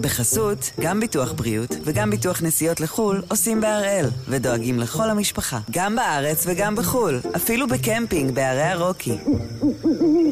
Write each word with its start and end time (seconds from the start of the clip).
בחסות, 0.00 0.70
גם 0.80 1.00
ביטוח 1.00 1.32
בריאות 1.32 1.76
וגם 1.84 2.10
ביטוח 2.10 2.42
נסיעות 2.42 2.80
לחו"ל 2.80 3.22
עושים 3.28 3.60
בהראל, 3.60 4.06
ודואגים 4.28 4.78
לכל 4.78 5.10
המשפחה, 5.10 5.58
גם 5.70 5.96
בארץ 5.96 6.44
וגם 6.46 6.76
בחו"ל, 6.76 7.20
אפילו 7.36 7.66
בקמפינג 7.68 8.34
בערי 8.34 8.62
הרוקי. 8.62 9.18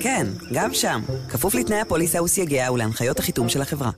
כן, 0.01 0.27
גם 0.53 0.75
שם, 0.75 1.01
כפוף 1.29 1.55
לתנאי 1.55 1.81
הפוליסה 1.81 2.23
וסייגיה 2.23 2.73
ולהנחיות 2.73 3.19
החיתום 3.19 3.49
של 3.49 3.63
החברה. 3.63 3.91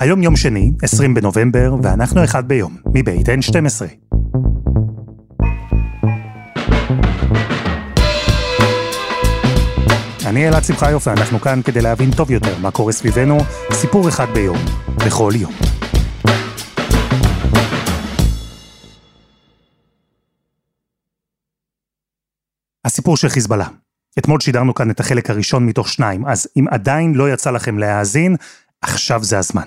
היום 0.00 0.22
יום 0.22 0.36
שני, 0.36 0.72
20 0.82 1.14
בנובמבר, 1.14 1.74
ואנחנו 1.82 2.24
אחד 2.24 2.48
ביום, 2.48 2.76
מבית 2.94 3.28
N12. 3.28 4.07
אני 10.28 10.48
אלעד 10.48 10.64
שמחיוף 10.64 11.06
ואנחנו 11.06 11.40
כאן 11.40 11.60
כדי 11.64 11.80
להבין 11.80 12.10
טוב 12.10 12.30
יותר 12.30 12.58
מה 12.58 12.70
קורה 12.70 12.92
סביבנו, 12.92 13.38
סיפור 13.72 14.08
אחד 14.08 14.26
ביום, 14.34 14.56
בכל 15.06 15.32
יום. 15.34 15.52
הסיפור 22.84 23.16
של 23.16 23.28
חיזבאללה. 23.28 23.68
אתמול 24.18 24.40
שידרנו 24.40 24.74
כאן 24.74 24.90
את 24.90 25.00
החלק 25.00 25.30
הראשון 25.30 25.66
מתוך 25.66 25.88
שניים, 25.88 26.26
אז 26.26 26.46
אם 26.56 26.64
עדיין 26.70 27.14
לא 27.14 27.32
יצא 27.32 27.50
לכם 27.50 27.78
להאזין, 27.78 28.36
עכשיו 28.82 29.24
זה 29.24 29.38
הזמן. 29.38 29.62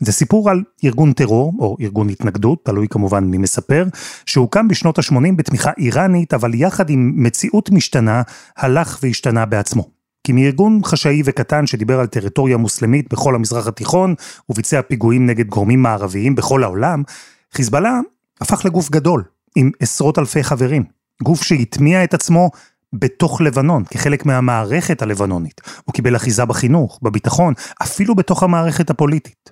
זה 0.00 0.12
סיפור 0.12 0.50
על 0.50 0.62
ארגון 0.84 1.12
טרור, 1.12 1.52
או 1.58 1.76
ארגון 1.80 2.08
התנגדות, 2.08 2.64
תלוי 2.64 2.88
כמובן 2.88 3.24
מי 3.24 3.38
מספר, 3.38 3.84
שהוקם 4.26 4.68
בשנות 4.68 4.98
ה-80 4.98 5.36
בתמיכה 5.36 5.70
איראנית, 5.78 6.34
אבל 6.34 6.54
יחד 6.54 6.90
עם 6.90 7.12
מציאות 7.16 7.70
משתנה, 7.70 8.22
הלך 8.56 8.98
והשתנה 9.02 9.46
בעצמו. 9.46 9.99
כי 10.24 10.32
מארגון 10.32 10.80
חשאי 10.84 11.22
וקטן 11.24 11.66
שדיבר 11.66 12.00
על 12.00 12.06
טריטוריה 12.06 12.56
מוסלמית 12.56 13.12
בכל 13.12 13.34
המזרח 13.34 13.66
התיכון, 13.66 14.14
וביצע 14.48 14.82
פיגועים 14.82 15.26
נגד 15.26 15.46
גורמים 15.46 15.82
מערביים 15.82 16.34
בכל 16.34 16.64
העולם, 16.64 17.02
חיזבאללה 17.52 18.00
הפך 18.40 18.64
לגוף 18.64 18.90
גדול, 18.90 19.24
עם 19.56 19.70
עשרות 19.80 20.18
אלפי 20.18 20.42
חברים. 20.42 20.84
גוף 21.22 21.42
שהטמיע 21.42 22.04
את 22.04 22.14
עצמו 22.14 22.50
בתוך 22.92 23.40
לבנון, 23.40 23.84
כחלק 23.84 24.26
מהמערכת 24.26 25.02
הלבנונית. 25.02 25.60
הוא 25.84 25.92
קיבל 25.92 26.16
אחיזה 26.16 26.44
בחינוך, 26.44 26.98
בביטחון, 27.02 27.54
אפילו 27.82 28.14
בתוך 28.14 28.42
המערכת 28.42 28.90
הפוליטית. 28.90 29.50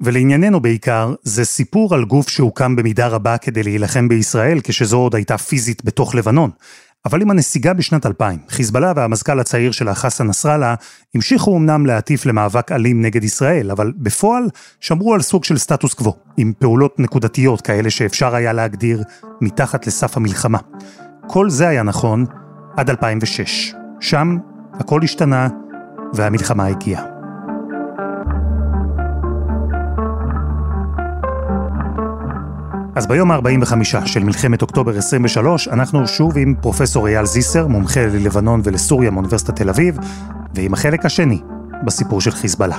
ולענייננו 0.00 0.60
בעיקר, 0.60 1.14
זה 1.22 1.44
סיפור 1.44 1.94
על 1.94 2.04
גוף 2.04 2.28
שהוקם 2.28 2.76
במידה 2.76 3.08
רבה 3.08 3.38
כדי 3.38 3.62
להילחם 3.62 4.08
בישראל, 4.08 4.60
כשזו 4.64 4.96
עוד 4.96 5.14
הייתה 5.14 5.38
פיזית 5.38 5.84
בתוך 5.84 6.14
לבנון. 6.14 6.50
אבל 7.06 7.22
עם 7.22 7.30
הנסיגה 7.30 7.72
בשנת 7.74 8.06
2000, 8.06 8.38
חיזבאללה 8.48 8.92
והמזכ"ל 8.96 9.40
הצעיר 9.40 9.72
שלה, 9.72 9.94
חסן 9.94 10.26
נסראללה, 10.26 10.74
המשיכו 11.14 11.56
אמנם 11.56 11.86
להטיף 11.86 12.26
למאבק 12.26 12.72
אלים 12.72 13.02
נגד 13.02 13.24
ישראל, 13.24 13.70
אבל 13.70 13.92
בפועל 13.96 14.44
שמרו 14.80 15.14
על 15.14 15.22
סוג 15.22 15.44
של 15.44 15.58
סטטוס 15.58 15.94
קוו, 15.94 16.16
עם 16.36 16.52
פעולות 16.58 17.00
נקודתיות 17.00 17.60
כאלה 17.60 17.90
שאפשר 17.90 18.34
היה 18.34 18.52
להגדיר 18.52 19.02
מתחת 19.40 19.86
לסף 19.86 20.16
המלחמה. 20.16 20.58
כל 21.26 21.50
זה 21.50 21.68
היה 21.68 21.82
נכון 21.82 22.26
עד 22.76 22.90
2006. 22.90 23.74
שם 24.00 24.38
הכל 24.72 25.00
השתנה 25.02 25.48
והמלחמה 26.14 26.66
הגיעה. 26.66 27.13
אז 32.96 33.06
ביום 33.06 33.30
ה-45 33.30 34.06
של 34.06 34.24
מלחמת 34.24 34.62
אוקטובר 34.62 34.98
23, 34.98 35.68
אנחנו 35.68 36.06
שוב 36.06 36.38
עם 36.38 36.54
פרופסור 36.60 37.08
אייל 37.08 37.26
זיסר, 37.26 37.66
מומחה 37.66 38.06
ללבנון 38.06 38.60
ולסוריה 38.64 39.10
מאוניברסיטת 39.10 39.56
תל 39.56 39.68
אביב, 39.68 39.98
ועם 40.54 40.74
החלק 40.74 41.04
השני 41.04 41.40
בסיפור 41.84 42.20
של 42.20 42.30
חיזבאללה. 42.30 42.78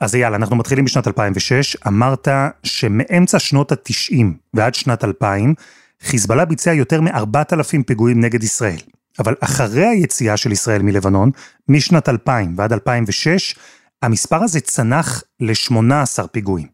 אז 0.00 0.14
אייל, 0.14 0.34
אנחנו 0.34 0.56
מתחילים 0.56 0.84
בשנת 0.84 1.06
2006. 1.06 1.76
אמרת 1.86 2.28
שמאמצע 2.62 3.38
שנות 3.38 3.72
ה-90 3.72 4.24
ועד 4.54 4.74
שנת 4.74 5.04
2000, 5.04 5.54
חיזבאללה 6.02 6.44
ביצע 6.44 6.72
יותר 6.72 7.00
מ-4,000 7.00 7.82
פיגועים 7.86 8.20
נגד 8.20 8.42
ישראל. 8.42 8.95
אבל 9.18 9.34
אחרי 9.40 9.86
היציאה 9.86 10.36
של 10.36 10.52
ישראל 10.52 10.82
מלבנון, 10.82 11.30
משנת 11.68 12.08
2000 12.08 12.54
ועד 12.58 12.72
2006, 12.72 13.54
המספר 14.02 14.42
הזה 14.42 14.60
צנח 14.60 15.22
ל-18 15.40 16.26
פיגועים. 16.32 16.68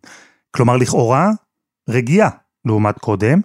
כלומר, 0.50 0.76
לכאורה, 0.76 1.30
רגיעה 1.88 2.30
לעומת 2.64 2.98
קודם, 2.98 3.40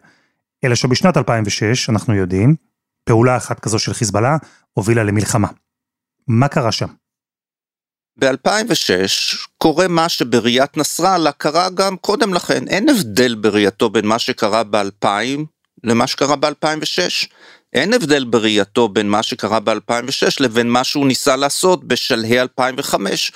אלא 0.64 0.76
שבשנת 0.76 1.18
2006, 1.18 1.90
אנחנו 1.90 2.16
יודעים, 2.16 2.56
פעולה 3.04 3.38
אחת 3.38 3.60
כזו 3.60 3.80
של 3.80 3.94
חיזבאללה 3.94 4.38
הובילה 4.74 5.04
למלחמה. 5.04 5.48
מה 6.28 6.48
קרה 6.48 6.72
שם? 6.72 6.88
ב-2006 8.20 9.38
קורה 9.58 9.88
מה 9.88 10.10
שבראיית 10.10 10.78
נסראללה 10.78 11.32
קרה 11.32 11.70
גם 11.70 11.98
קודם 11.98 12.34
לכן. 12.34 12.68
אין 12.68 12.90
הבדל 12.90 13.36
בראייתו 13.36 13.90
בין 13.90 14.06
מה 14.06 14.20
שקרה 14.20 14.64
ב-2000 14.64 15.08
למה 15.84 16.08
שקרה 16.08 16.36
ב-2006. 16.36 17.28
אין 17.74 17.94
הבדל 17.94 18.24
בראייתו 18.24 18.88
בין 18.88 19.10
מה 19.10 19.24
שקרה 19.24 19.60
ב-2006 19.60 20.36
לבין 20.40 20.70
מה 20.70 20.84
שהוא 20.84 21.08
ניסה 21.08 21.36
לעשות 21.36 21.84
בשלהי 21.84 22.42
2005, 22.42 23.32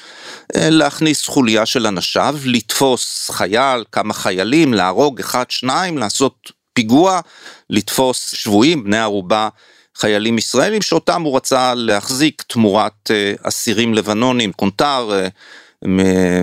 אה, 0.55 0.69
להכניס 0.69 1.27
חוליה 1.27 1.65
של 1.65 1.87
אנשיו, 1.87 2.35
לתפוס 2.45 3.29
חייל, 3.31 3.83
כמה 3.91 4.13
חיילים, 4.13 4.73
להרוג 4.73 5.19
אחד, 5.19 5.51
שניים, 5.51 5.97
לעשות 5.97 6.51
פיגוע, 6.73 7.19
לתפוס 7.69 8.31
שבויים, 8.35 8.83
בני 8.83 8.99
ערובה, 8.99 9.49
חיילים 9.97 10.37
ישראלים, 10.37 10.81
שאותם 10.81 11.21
הוא 11.21 11.37
רצה 11.37 11.73
להחזיק 11.75 12.43
תמורת 12.47 13.11
אה, 13.11 13.33
אסירים 13.43 13.93
לבנונים, 13.93 14.51
קונטר, 14.53 15.11
אה, 15.13 15.27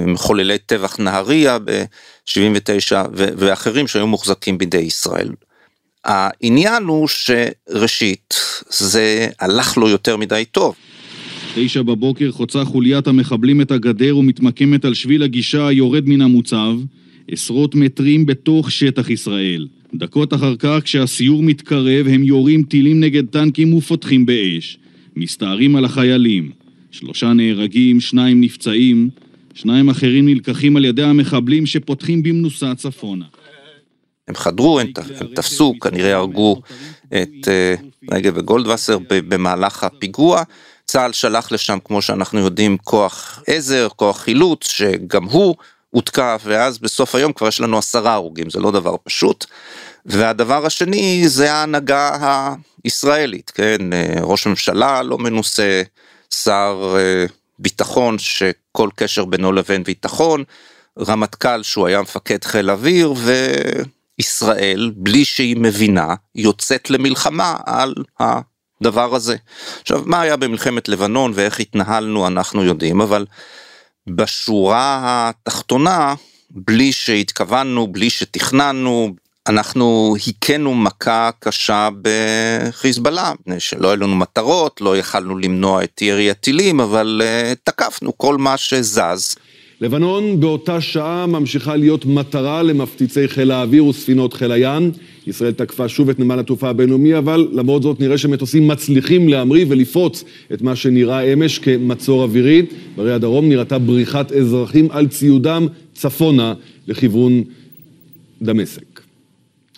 מחוללי 0.06 0.59
טבח 0.59 0.99
נהריה 0.99 1.59
ב-79 1.59 2.97
ואחרים 3.12 3.87
שהיו 3.87 4.06
מוחזקים 4.06 4.59
בידי 4.59 4.78
ישראל. 4.78 5.28
העניין 6.04 6.82
הוא 6.82 7.09
שראשית, 7.09 8.34
זה 8.70 9.28
הלך 9.41 9.76
לו 9.76 9.88
יותר 9.88 10.16
מדי 10.16 10.44
טוב. 10.50 10.75
תשע 11.54 11.82
בבוקר 11.82 12.31
חוצה 12.31 12.64
חוליית 12.64 13.06
המחבלים 13.06 13.60
את 13.60 13.70
הגדר 13.70 14.16
ומתמקמת 14.16 14.84
על 14.84 14.94
שביל 14.94 15.22
הגישה 15.22 15.66
היורד 15.66 16.08
מן 16.08 16.20
המוצב, 16.20 16.75
עשרות 17.31 17.75
מטרים 17.75 18.26
בתוך 18.26 18.70
שטח 18.70 19.10
ישראל. 19.10 19.66
דקות 19.94 20.34
אחר 20.34 20.56
כך, 20.56 20.78
כשהסיור 20.84 21.42
מתקרב, 21.42 22.06
הם 22.08 22.22
יורים 22.22 22.62
טילים 22.62 23.00
נגד 23.00 23.26
טנקים 23.26 23.75
ופותחים 23.75 24.26
באש. 24.26 24.78
מסתערים 25.16 25.76
על 25.76 25.84
החיילים. 25.84 26.50
שלושה 26.91 27.32
נהרגים, 27.32 28.00
שניים 28.00 28.41
נפצעים, 28.41 29.08
שניים 29.54 29.88
אחרים 29.88 30.26
נלקחים 30.26 30.76
על 30.76 30.84
ידי 30.84 31.03
המחבלים 31.03 31.66
שפותחים 31.66 32.22
במנוסה 32.22 32.75
צפונה. 32.75 33.25
הם 34.28 34.34
חדרו, 34.34 34.81
הם, 34.81 34.87
הם 35.21 35.27
תפסו, 35.34 35.75
כנראה 35.81 36.16
הרגו 36.16 36.61
את 37.06 37.49
אה, 37.49 37.75
רגב 38.11 38.33
וגולדווסר 38.37 38.99
במהלך 39.09 39.84
הפיגוע. 39.84 40.43
צה"ל 40.87 41.12
שלח 41.12 41.53
לשם, 41.53 41.78
כמו 41.84 42.03
שאנחנו 42.03 42.38
יודעים, 42.38 42.77
כוח 42.78 43.43
עזר, 43.47 43.88
כוח 43.97 44.21
חילוץ, 44.21 44.69
שגם 44.69 45.25
הוא 45.25 45.55
הותקף, 45.91 46.43
ואז 46.44 46.78
בסוף 46.78 47.15
היום 47.15 47.33
כבר 47.33 47.49
יש 47.49 47.61
לנו 47.61 47.78
עשרה 47.78 48.12
הרוגים, 48.12 48.50
זה 48.50 48.61
לא 48.61 48.71
דבר 48.71 48.97
פשוט. 49.05 49.47
והדבר 50.06 50.67
השני 50.67 51.28
זה 51.28 51.53
ההנהגה 51.53 52.11
הישראלית, 52.84 53.50
כן, 53.55 53.93
אה, 53.93 54.15
ראש 54.21 54.47
ממשלה 54.47 55.03
לא 55.03 55.19
מנוסה, 55.19 55.83
שר 56.34 56.97
אה, 56.99 57.27
ביטחון 57.59 58.19
שכל 58.19 58.88
קשר 58.94 59.25
בינו 59.25 59.53
לבין 59.53 59.83
ביטחון, 59.83 60.44
רמטכ"ל 60.99 61.62
שהוא 61.62 61.87
היה 61.87 62.03
מפקד 62.03 62.44
חיל 62.44 62.71
אוויר, 62.71 63.15
ו... 63.17 63.53
ישראל, 64.19 64.93
בלי 64.97 65.25
שהיא 65.25 65.56
מבינה, 65.56 66.15
יוצאת 66.34 66.91
למלחמה 66.91 67.56
על 67.67 67.94
הדבר 68.20 69.15
הזה. 69.15 69.37
עכשיו, 69.82 70.03
מה 70.06 70.20
היה 70.20 70.37
במלחמת 70.37 70.88
לבנון 70.88 71.32
ואיך 71.35 71.61
התנהלנו 71.61 72.26
אנחנו 72.26 72.65
יודעים, 72.65 73.00
אבל 73.00 73.26
בשורה 74.09 75.00
התחתונה, 75.31 76.15
בלי 76.50 76.93
שהתכוונו, 76.93 77.87
בלי 77.87 78.11
שתכננו, 78.11 79.15
אנחנו 79.49 80.17
היכינו 80.26 80.75
מכה 80.75 81.31
קשה 81.41 81.88
בחיזבאללה, 82.03 83.32
שלא 83.59 83.88
היו 83.88 83.97
לנו 83.97 84.17
מטרות, 84.17 84.81
לא 84.81 84.97
יכלנו 84.97 85.38
למנוע 85.38 85.85
את 85.85 86.03
ירי 86.03 86.31
הטילים, 86.31 86.81
אבל 86.81 87.23
uh, 87.25 87.56
תקפנו 87.64 88.19
כל 88.19 88.37
מה 88.37 88.56
שזז. 88.56 89.35
לבנון 89.80 90.40
באותה 90.40 90.80
שעה 90.80 91.26
ממשיכה 91.26 91.76
להיות 91.76 92.06
מטרה 92.06 92.62
למפציצי 92.62 93.28
חיל 93.28 93.50
האוויר 93.50 93.84
וספינות 93.84 94.32
חיל 94.32 94.52
הים. 94.52 94.90
ישראל 95.26 95.52
תקפה 95.52 95.88
שוב 95.88 96.08
את 96.10 96.19
נמל 96.19 96.38
התעופה 96.38 96.69
הבינלאומי, 96.69 97.19
אבל 97.19 97.48
למרות 97.52 97.82
זאת 97.82 98.00
נראה 98.00 98.19
שמטוסים 98.19 98.69
מצליחים 98.69 99.28
להמריא 99.28 99.64
ולפרוץ 99.69 100.25
את 100.52 100.62
מה 100.62 100.76
שנראה 100.76 101.32
אמש 101.32 101.58
כמצור 101.58 102.22
אווירי. 102.22 102.62
בערי 102.96 103.12
הדרום 103.12 103.48
נראתה 103.48 103.78
בריחת 103.78 104.32
אזרחים 104.32 104.88
על 104.90 105.08
ציודם 105.08 105.66
צפונה 105.94 106.54
לכיוון 106.86 107.42
דמשק. 108.42 109.00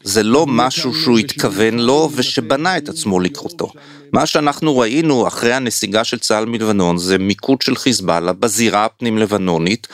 זה 0.02 0.22
לא 0.22 0.46
משהו 0.48 0.94
שהוא 0.94 1.18
התכוון 1.18 1.78
לו 1.78 2.10
ושבנה 2.16 2.76
את 2.76 2.88
עצמו 2.88 3.20
לקרותו. 3.20 3.72
מה 4.12 4.26
שאנחנו 4.26 4.78
ראינו 4.78 5.28
אחרי 5.28 5.52
הנסיגה 5.52 6.04
של 6.04 6.18
צה"ל 6.18 6.44
מלבנון 6.44 6.98
זה 6.98 7.18
מיקוד 7.18 7.62
של 7.62 7.76
חיזבאללה 7.76 8.32
בזירה 8.32 8.84
הפנים 8.84 9.18
לבנונית, 9.18 9.88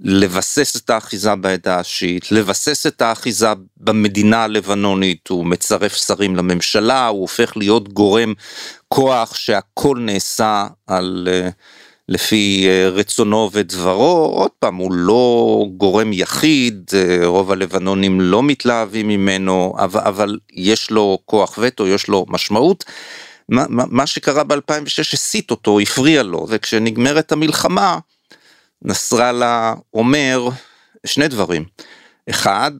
לבסס 0.00 0.76
את 0.76 0.90
האחיזה 0.90 1.34
בעדה 1.34 1.78
השיעית, 1.78 2.32
לבסס 2.32 2.86
את 2.86 3.02
האחיזה 3.02 3.48
במדינה 3.76 4.44
הלבנונית, 4.44 5.28
הוא 5.28 5.46
מצרף 5.46 5.96
שרים 5.96 6.36
לממשלה, 6.36 7.06
הוא 7.06 7.20
הופך 7.20 7.56
להיות 7.56 7.88
גורם 7.88 8.34
כוח 8.88 9.34
שהכל 9.34 9.98
נעשה 10.00 10.66
על... 10.86 11.28
Uh, 11.30 11.52
לפי 12.08 12.66
אה, 12.68 12.88
רצונו 12.88 13.50
ודברו, 13.52 14.32
עוד 14.34 14.50
פעם, 14.58 14.76
הוא 14.76 14.92
לא 14.92 15.64
גורם 15.76 16.12
יחיד, 16.12 16.90
אה, 16.94 17.26
רוב 17.26 17.52
הלבנונים 17.52 18.20
לא 18.20 18.42
מתלהבים 18.42 19.08
ממנו, 19.08 19.74
אבל, 19.78 20.00
אבל 20.00 20.38
יש 20.52 20.90
לו 20.90 21.18
כוח 21.24 21.58
וטו, 21.62 21.86
יש 21.86 22.08
לו 22.08 22.26
משמעות. 22.28 22.84
מה, 23.48 23.64
מה, 23.68 23.84
מה 23.88 24.06
שקרה 24.06 24.44
ב-2006 24.44 25.12
הסיט 25.12 25.50
אותו, 25.50 25.80
הפריע 25.80 26.22
לו, 26.22 26.46
וכשנגמרת 26.48 27.32
המלחמה, 27.32 27.98
נסראללה 28.82 29.74
אומר 29.94 30.48
שני 31.06 31.28
דברים. 31.28 31.64
אחד, 32.30 32.72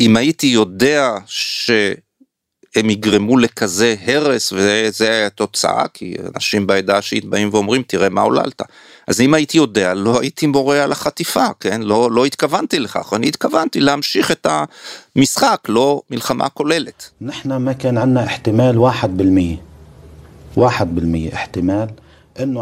אם 0.00 0.16
הייתי 0.16 0.46
יודע 0.46 1.14
שהם 1.26 2.90
יגרמו 2.90 3.38
לכזה 3.38 3.94
הרס, 4.04 4.52
וזה 4.52 5.26
התוצאה, 5.26 5.88
כי 5.94 6.14
אנשים 6.34 6.66
בעדה 6.66 6.98
השיעית 6.98 7.24
באים 7.24 7.48
ואומרים, 7.52 7.82
תראה 7.82 8.08
מה 8.08 8.20
עוללת. 8.20 8.62
אז 9.06 9.20
אם 9.20 9.34
הייתי 9.34 9.56
יודע, 9.58 9.94
לא 9.94 10.20
הייתי 10.20 10.46
מורה 10.46 10.84
על 10.84 10.92
החטיפה, 10.92 11.46
כן? 11.60 11.82
לא, 11.82 12.10
לא 12.10 12.24
התכוונתי 12.24 12.78
לכך, 12.78 13.12
אני 13.16 13.28
התכוונתי 13.28 13.80
להמשיך 13.80 14.30
את 14.30 14.46
המשחק, 15.16 15.60
לא 15.68 16.02
מלחמה 16.10 16.48
כוללת. 16.48 17.10
אנחנו, 17.22 17.60
מה 17.60 17.74
כאן 17.74 17.98
ענה 17.98 18.24
אחתמל 18.24 18.76
1% 18.76 19.69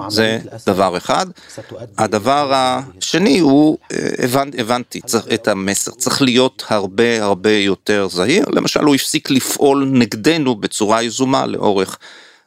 זה 0.08 0.38
דבר 0.66 0.96
אחד. 0.96 1.26
הדבר 1.98 2.52
השני 2.54 3.38
הוא, 3.38 3.78
אה, 3.92 4.08
הבנתי 4.58 5.00
את 5.34 5.48
המסר, 5.48 5.90
צריך 5.90 6.22
להיות 6.22 6.64
הרבה 6.68 7.24
הרבה 7.24 7.52
יותר 7.52 8.08
זהיר, 8.10 8.46
למשל 8.52 8.80
הוא 8.84 8.94
הפסיק 8.94 9.30
לפעול 9.30 9.90
נגדנו 9.92 10.54
בצורה 10.54 11.02
יזומה 11.02 11.46
לאורך 11.46 11.98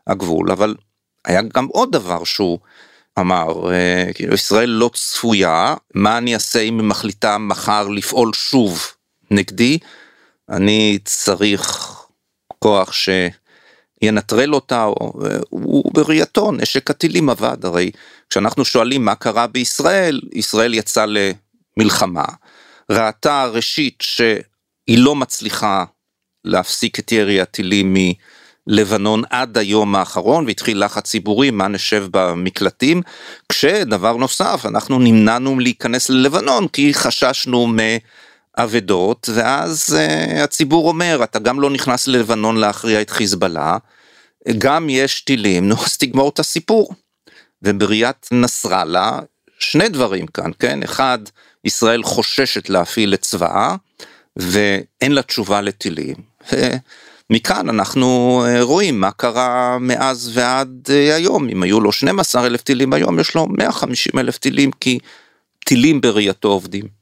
הגבול, 0.08 0.52
אבל 0.52 0.76
היה 1.26 1.42
גם 1.42 1.66
עוד 1.66 1.92
דבר 1.92 2.24
שהוא 2.24 2.60
אמר, 3.20 3.74
אה, 3.74 4.14
כאילו 4.14 4.34
ישראל 4.34 4.70
לא 4.70 4.90
צפויה, 4.94 5.76
מה 5.94 6.18
אני 6.18 6.34
אעשה 6.34 6.60
אם 6.60 6.80
היא 6.80 6.88
מחליטה 6.88 7.38
מחר 7.38 7.88
לפעול 7.88 8.34
שוב 8.34 8.88
נגדי, 9.32 9.78
אני 10.50 11.00
צריך 11.06 11.92
כוח 12.60 12.92
ש... 12.92 13.10
ינטרל 14.02 14.54
אותה, 14.54 14.88
הוא 15.50 15.92
בראייתו 15.94 16.52
נשק 16.52 16.90
הטילים 16.90 17.30
עבד, 17.30 17.66
הרי 17.66 17.92
כשאנחנו 18.30 18.66
שואלים 18.66 19.06
מה 19.06 19.16
קרה 19.16 19.48
בישראל, 19.48 20.22
ישראל 20.34 20.74
יצאה 20.74 21.06
למלחמה, 21.78 22.26
ראתה 22.92 23.46
ראשית 23.46 23.98
שהיא 24.02 24.98
לא 24.98 25.16
מצליחה 25.16 25.86
להפסיק 26.46 27.00
את 27.00 27.12
ירי 27.12 27.42
הטילים 27.42 27.96
מלבנון 28.68 29.24
עד 29.30 29.58
היום 29.58 29.96
האחרון 29.96 30.46
והתחיל 30.46 30.86
לחץ 30.86 31.04
ציבורי 31.04 31.52
מה 31.52 31.68
נשב 31.68 32.08
במקלטים. 32.12 33.02
כשדבר 33.50 34.18
נוסף 34.18 34.66
אנחנו 34.66 35.00
נמנענו 35.00 35.60
להיכנס 35.60 36.10
ללבנון 36.10 36.68
כי 36.68 36.94
חששנו 36.94 37.68
אבדות, 38.58 39.30
ואז 39.34 39.98
uh, 39.98 40.40
הציבור 40.40 40.88
אומר, 40.88 41.24
אתה 41.24 41.40
גם 41.40 41.60
לא 41.60 41.70
נכנס 41.70 42.08
ללבנון 42.08 42.58
להכריע 42.58 43.02
את 43.02 43.10
חיזבאללה, 43.10 43.78
גם 44.58 44.90
יש 44.90 45.22
טילים, 45.22 45.68
נו, 45.70 45.76
אז 45.86 45.98
תגמור 45.98 46.30
את 46.30 46.40
הסיפור. 46.40 46.94
ובראיית 47.62 48.28
נסראללה, 48.32 49.20
שני 49.60 49.90
דברים 49.90 50.28
כאן, 50.28 50.52
כן? 50.60 50.84
אחד, 50.84 51.20
ישראל 51.66 52.04
חוששת 52.04 52.70
להפעיל 52.70 53.14
את 53.14 53.22
צבאה, 53.22 53.76
ואין 54.36 55.12
לה 55.12 55.22
תשובה 55.22 55.62
לטילים. 55.62 56.16
מכאן 57.30 57.70
אנחנו 57.70 58.44
אה, 58.48 58.62
רואים 58.62 59.00
מה 59.00 59.12
קרה 59.12 59.78
מאז 59.80 60.32
ועד 60.34 60.88
אה, 60.90 61.16
היום, 61.16 61.50
אם 61.50 61.64
היו 61.64 61.80
לו 61.80 61.92
12 61.92 62.46
אלף 62.46 62.62
טילים 62.62 62.94
היום, 62.94 63.20
יש 63.20 63.36
לו 63.36 63.48
150 63.48 64.20
אלף 64.20 64.38
טילים, 64.38 64.72
כי 64.72 65.00
טילים 65.66 66.02
בראייתו 66.02 66.48
עובדים. 66.48 67.01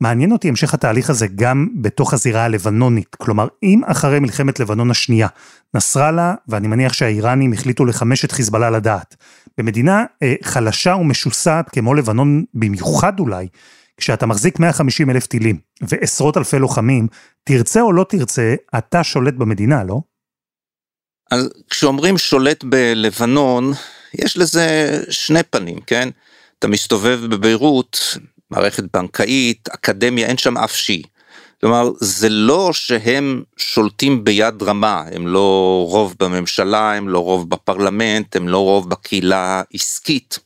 מעניין 0.00 0.32
אותי 0.32 0.48
המשך 0.48 0.74
התהליך 0.74 1.10
הזה 1.10 1.26
גם 1.34 1.68
בתוך 1.80 2.14
הזירה 2.14 2.44
הלבנונית. 2.44 3.14
כלומר, 3.14 3.48
אם 3.62 3.80
אחרי 3.84 4.20
מלחמת 4.20 4.60
לבנון 4.60 4.90
השנייה, 4.90 5.28
נסראללה, 5.74 6.34
ואני 6.48 6.68
מניח 6.68 6.92
שהאיראנים 6.92 7.52
החליטו 7.52 7.84
לחמש 7.84 8.24
את 8.24 8.32
חיזבאללה 8.32 8.70
לדעת, 8.70 9.16
במדינה 9.58 10.04
אה, 10.22 10.34
חלשה 10.42 10.94
ומשוסעת 10.94 11.70
כמו 11.70 11.94
לבנון, 11.94 12.44
במיוחד 12.54 13.20
אולי, 13.20 13.48
כשאתה 13.96 14.26
מחזיק 14.26 14.58
150 14.58 15.10
אלף 15.10 15.26
טילים 15.26 15.58
ועשרות 15.80 16.36
אלפי 16.36 16.58
לוחמים, 16.58 17.08
תרצה 17.44 17.80
או 17.80 17.92
לא 17.92 18.06
תרצה, 18.08 18.54
אתה 18.78 19.04
שולט 19.04 19.34
במדינה, 19.34 19.84
לא? 19.84 20.00
אז 21.30 21.48
כשאומרים 21.70 22.18
שולט 22.18 22.64
בלבנון, 22.64 23.72
יש 24.14 24.38
לזה 24.38 24.98
שני 25.10 25.42
פנים, 25.42 25.80
כן? 25.80 26.08
אתה 26.58 26.68
מסתובב 26.68 27.20
בביירות, 27.30 28.16
מערכת 28.50 28.84
בנקאית, 28.96 29.68
אקדמיה, 29.68 30.26
אין 30.26 30.36
שם 30.36 30.58
אף 30.58 30.74
שיעי. 30.74 31.02
כלומר, 31.60 31.90
זה 32.00 32.28
לא 32.28 32.70
שהם 32.72 33.42
שולטים 33.56 34.24
ביד 34.24 34.62
רמה, 34.62 35.02
הם 35.12 35.26
לא 35.26 35.86
רוב 35.90 36.14
בממשלה, 36.20 36.94
הם 36.94 37.08
לא 37.08 37.18
רוב 37.18 37.50
בפרלמנט, 37.50 38.36
הם 38.36 38.48
לא 38.48 38.58
רוב 38.58 38.90
בקהילה 38.90 39.62
העסקית, 39.72 40.38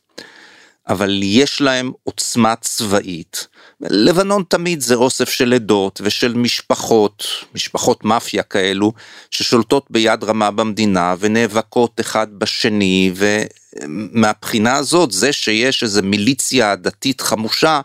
אבל 0.89 1.19
יש 1.23 1.61
להם 1.61 1.91
עוצמה 2.03 2.55
צבאית. 2.55 3.47
לבנון 3.81 4.43
תמיד 4.47 4.81
זה 4.81 4.95
אוסף 4.95 5.29
של 5.29 5.53
עדות 5.53 6.01
ושל 6.03 6.33
משפחות, 6.33 7.25
משפחות 7.55 8.05
מאפיה 8.05 8.43
כאלו, 8.43 8.93
ששולטות 9.31 9.85
ביד 9.89 10.23
רמה 10.23 10.51
במדינה 10.51 11.15
ונאבקות 11.19 11.99
אחד 11.99 12.27
בשני, 12.37 13.11
ומהבחינה 13.15 14.75
הזאת 14.75 15.11
זה 15.11 15.33
שיש 15.33 15.83
איזה 15.83 16.01
מיליציה 16.01 16.75
דתית 16.75 17.21
חמושה, 17.21 17.81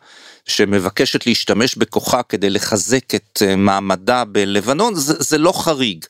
שמבקשת 0.46 1.26
להשתמש 1.26 1.76
בכוחה 1.76 2.22
כדי 2.22 2.50
לחזק 2.50 3.14
את 3.14 3.42
אה, 3.42 3.56
מעמדה 3.56 4.24
בלבנון, 4.24 4.94
זה, 4.94 5.14
זה 5.18 5.38
לא 5.38 5.52
חריג. 5.52 6.04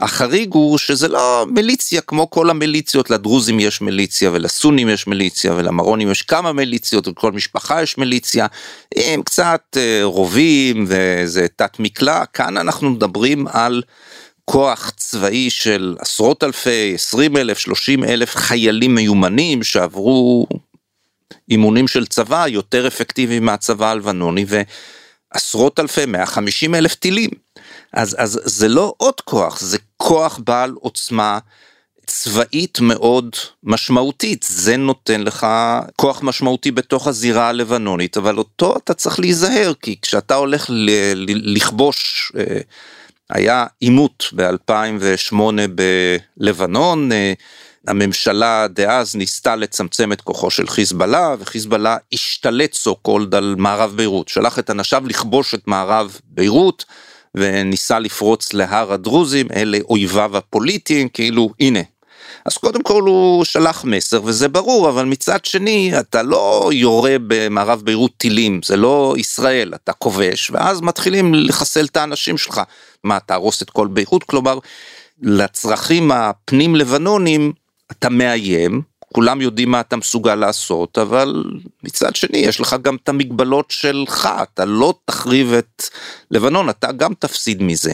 החריג 0.00 0.52
הוא 0.52 0.78
שזה 0.78 1.08
לא 1.08 1.46
מיליציה 1.50 2.00
כמו 2.00 2.30
כל 2.30 2.50
המיליציות, 2.50 3.10
לדרוזים 3.10 3.60
יש 3.60 3.80
מיליציה 3.80 4.30
ולסונים 4.32 4.88
יש 4.88 5.06
מיליציה 5.06 5.52
ולמרונים 5.52 6.10
יש 6.10 6.22
כמה 6.22 6.52
מיליציות 6.52 7.08
ולכל 7.08 7.32
משפחה 7.32 7.82
יש 7.82 7.98
מיליציה, 7.98 8.46
עם 8.94 9.22
קצת 9.22 9.62
אה, 9.76 10.00
רובים 10.02 10.84
וזה 10.88 11.46
תת 11.56 11.78
מקלע, 11.78 12.24
כאן 12.32 12.56
אנחנו 12.56 12.90
מדברים 12.90 13.46
על 13.46 13.82
כוח 14.44 14.90
צבאי 14.96 15.50
של 15.50 15.96
עשרות 15.98 16.44
אלפי, 16.44 16.92
עשרים 16.94 17.36
אלף, 17.36 17.58
שלושים 17.58 18.04
אלף 18.04 18.36
חיילים 18.36 18.94
מיומנים 18.94 19.62
שעברו 19.62 20.46
אימונים 21.50 21.88
של 21.88 22.06
צבא 22.06 22.46
יותר 22.48 22.86
אפקטיביים 22.86 23.44
מהצבא 23.44 23.90
הלבנוני 23.90 24.44
ועשרות 24.48 25.80
אלפי, 25.80 26.06
150 26.06 26.74
אלף 26.74 26.94
טילים. 26.94 27.30
אז, 27.92 28.16
אז 28.18 28.40
זה 28.44 28.68
לא 28.68 28.94
עוד 28.96 29.20
כוח, 29.20 29.60
זה 29.60 29.78
כוח 29.96 30.40
בעל 30.44 30.72
עוצמה 30.80 31.38
צבאית 32.06 32.80
מאוד 32.80 33.36
משמעותית, 33.62 34.46
זה 34.48 34.76
נותן 34.76 35.20
לך 35.20 35.46
כוח 35.96 36.22
משמעותי 36.22 36.70
בתוך 36.70 37.06
הזירה 37.06 37.48
הלבנונית, 37.48 38.16
אבל 38.16 38.38
אותו 38.38 38.76
אתה 38.76 38.94
צריך 38.94 39.20
להיזהר, 39.20 39.72
כי 39.82 39.96
כשאתה 40.02 40.34
הולך 40.34 40.66
לכבוש, 41.26 42.32
אה, 42.38 42.60
היה 43.30 43.66
עימות 43.80 44.24
ב-2008 44.34 45.34
בלבנון, 46.36 47.12
אה, 47.12 47.32
הממשלה 47.88 48.66
דאז 48.68 49.14
ניסתה 49.14 49.56
לצמצם 49.56 50.12
את 50.12 50.20
כוחו 50.20 50.50
של 50.50 50.68
חיזבאללה, 50.68 51.34
וחיזבאללה 51.38 51.96
השתלט 52.12 52.74
סו 52.74 52.96
קולד 52.96 53.34
על 53.34 53.54
מערב 53.58 53.92
ביירות, 53.96 54.28
שלח 54.28 54.58
את 54.58 54.70
אנשיו 54.70 55.02
לכבוש 55.06 55.54
את 55.54 55.62
מערב 55.66 56.20
ביירות, 56.24 56.84
וניסה 57.34 57.98
לפרוץ 57.98 58.52
להר 58.52 58.92
הדרוזים, 58.92 59.46
אלה 59.56 59.78
אויביו 59.90 60.36
הפוליטיים, 60.36 61.08
כאילו 61.08 61.50
הנה. 61.60 61.80
אז 62.44 62.56
קודם 62.56 62.82
כל 62.82 63.02
הוא 63.02 63.44
שלח 63.44 63.84
מסר 63.84 64.20
וזה 64.24 64.48
ברור, 64.48 64.88
אבל 64.88 65.04
מצד 65.04 65.44
שני 65.44 65.92
אתה 66.00 66.22
לא 66.22 66.70
יורה 66.72 67.16
במערב 67.26 67.82
ביירות 67.84 68.10
טילים, 68.16 68.60
זה 68.64 68.76
לא 68.76 69.14
ישראל, 69.18 69.74
אתה 69.74 69.92
כובש, 69.92 70.50
ואז 70.50 70.80
מתחילים 70.80 71.34
לחסל 71.34 71.84
את 71.84 71.96
האנשים 71.96 72.38
שלך. 72.38 72.60
מה, 73.04 73.20
תהרוס 73.20 73.62
את 73.62 73.70
כל 73.70 73.86
ביירות? 73.86 74.24
כלומר, 74.24 74.58
לצרכים 75.22 76.12
הפנים 76.12 76.76
לבנונים 76.76 77.52
אתה 77.92 78.08
מאיים, 78.08 78.82
כולם 79.12 79.40
יודעים 79.40 79.70
מה 79.70 79.80
אתה 79.80 79.96
מסוגל 79.96 80.34
לעשות, 80.34 80.98
אבל 80.98 81.44
מצד 81.84 82.16
שני 82.16 82.38
יש 82.38 82.60
לך 82.60 82.76
גם 82.82 82.96
את 82.96 83.08
המגבלות 83.08 83.70
שלך, 83.70 84.28
אתה 84.42 84.64
לא 84.64 84.94
תחריב 85.04 85.52
את 85.52 85.82
לבנון, 86.30 86.68
אתה 86.70 86.92
גם 86.92 87.14
תפסיד 87.14 87.62
מזה. 87.62 87.92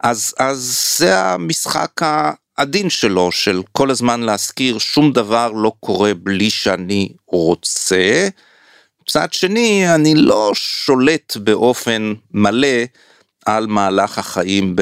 אז, 0.00 0.34
אז 0.38 0.78
זה 0.98 1.20
המשחק 1.20 2.00
העדין 2.02 2.90
שלו, 2.90 3.32
של 3.32 3.62
כל 3.72 3.90
הזמן 3.90 4.20
להזכיר 4.20 4.78
שום 4.78 5.12
דבר 5.12 5.52
לא 5.52 5.72
קורה 5.80 6.14
בלי 6.14 6.50
שאני 6.50 7.08
רוצה. 7.26 8.28
מצד 9.02 9.32
שני, 9.32 9.94
אני 9.94 10.14
לא 10.14 10.50
שולט 10.54 11.36
באופן 11.36 12.12
מלא 12.30 12.84
על 13.46 13.66
מהלך 13.66 14.18
החיים 14.18 14.76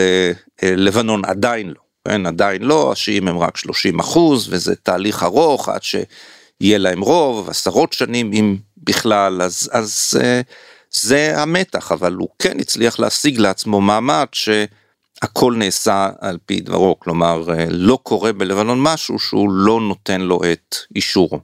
בלבנון, 0.63 1.25
עדיין 1.25 1.69
לא. 1.69 1.86
כן, 2.07 2.27
עדיין 2.27 2.63
לא, 2.63 2.93
השיעים 2.93 3.29
הם 3.29 3.39
רק 3.39 3.57
30 3.57 4.01
אחוז, 4.01 4.49
וזה 4.51 4.77
תהליך 4.77 5.23
ארוך 5.23 5.69
עד 5.69 5.83
שיהיה 5.83 6.79
להם 6.79 7.01
רוב, 7.01 7.51
עשרות 7.51 7.93
שנים 7.93 8.33
אם 8.33 8.57
בכלל, 8.77 9.43
אז, 9.43 9.71
אז 9.73 10.11
זה, 10.11 10.43
זה 10.91 11.41
המתח, 11.43 11.93
אבל 11.93 12.15
הוא 12.15 12.29
כן 12.39 12.61
הצליח 12.61 12.99
להשיג 12.99 13.39
לעצמו 13.39 13.81
מעמד 13.81 14.27
שהכל 14.33 15.55
נעשה 15.59 16.09
על 16.21 16.39
פי 16.47 16.61
דברו, 16.61 17.01
כלומר 17.01 17.43
לא 17.71 17.99
קורה 18.03 18.33
בלבנון 18.33 18.83
משהו 18.83 19.19
שהוא 19.19 19.51
לא 19.51 19.81
נותן 19.81 20.21
לו 20.21 20.41
את 20.53 20.77
אישורו. 20.97 21.41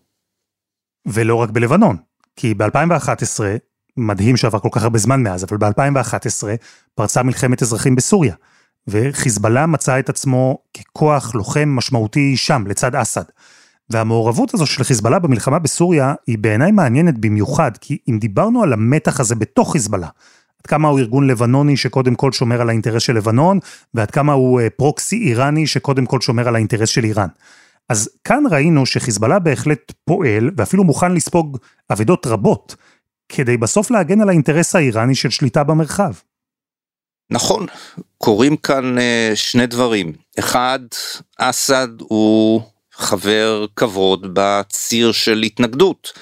ולא 1.06 1.34
רק 1.34 1.50
בלבנון, 1.50 1.96
כי 2.36 2.54
ב-2011, 2.54 3.40
מדהים 3.96 4.36
שעבר 4.36 4.58
כל 4.58 4.68
כך 4.72 4.82
הרבה 4.82 4.98
זמן 4.98 5.22
מאז, 5.22 5.44
אבל 5.44 5.56
ב-2011 5.56 6.44
פרצה 6.94 7.22
מלחמת 7.22 7.62
אזרחים 7.62 7.94
בסוריה. 7.96 8.34
וחיזבאללה 8.88 9.66
מצא 9.66 9.98
את 9.98 10.08
עצמו 10.08 10.58
ככוח 10.78 11.34
לוחם 11.34 11.68
משמעותי 11.68 12.36
שם, 12.36 12.64
לצד 12.66 12.94
אסד. 12.94 13.24
והמעורבות 13.90 14.54
הזו 14.54 14.66
של 14.66 14.84
חיזבאללה 14.84 15.18
במלחמה 15.18 15.58
בסוריה 15.58 16.14
היא 16.26 16.38
בעיניי 16.38 16.72
מעניינת 16.72 17.18
במיוחד, 17.18 17.70
כי 17.80 17.98
אם 18.10 18.18
דיברנו 18.18 18.62
על 18.62 18.72
המתח 18.72 19.20
הזה 19.20 19.34
בתוך 19.34 19.72
חיזבאללה, 19.72 20.08
עד 20.62 20.66
כמה 20.66 20.88
הוא 20.88 20.98
ארגון 20.98 21.26
לבנוני 21.26 21.76
שקודם 21.76 22.14
כל 22.14 22.32
שומר 22.32 22.60
על 22.60 22.68
האינטרס 22.68 23.02
של 23.02 23.16
לבנון, 23.16 23.58
ועד 23.94 24.10
כמה 24.10 24.32
הוא 24.32 24.60
אה, 24.60 24.70
פרוקסי 24.70 25.16
איראני 25.16 25.66
שקודם 25.66 26.06
כל 26.06 26.20
שומר 26.20 26.48
על 26.48 26.54
האינטרס 26.54 26.88
של 26.88 27.04
איראן. 27.04 27.28
אז 27.88 28.08
כאן 28.24 28.44
ראינו 28.50 28.86
שחיזבאללה 28.86 29.38
בהחלט 29.38 29.92
פועל, 30.04 30.50
ואפילו 30.56 30.84
מוכן 30.84 31.12
לספוג 31.12 31.58
אבדות 31.92 32.26
רבות, 32.26 32.76
כדי 33.28 33.56
בסוף 33.56 33.90
להגן 33.90 34.20
על 34.20 34.28
האינטרס 34.28 34.76
האיראני 34.76 35.14
של 35.14 35.30
שליטה 35.30 35.64
במרחב. 35.64 36.12
נכון, 37.32 37.66
קורים 38.18 38.56
כאן 38.56 38.98
אה, 38.98 39.32
שני 39.34 39.66
דברים. 39.66 40.12
אחד, 40.38 40.78
אסד 41.38 41.88
הוא 41.98 42.62
חבר 42.92 43.66
כבוד 43.76 44.26
בציר 44.32 45.12
של 45.12 45.42
התנגדות. 45.42 46.12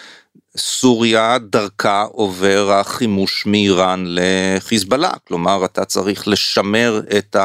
סוריה 0.57 1.39
דרכה 1.39 2.03
עובר 2.03 2.73
החימוש 2.73 3.47
מאיראן 3.47 4.05
לחיזבאללה, 4.07 5.13
כלומר 5.29 5.65
אתה 5.65 5.85
צריך 5.85 6.29
לשמר 6.29 7.01
את 7.19 7.37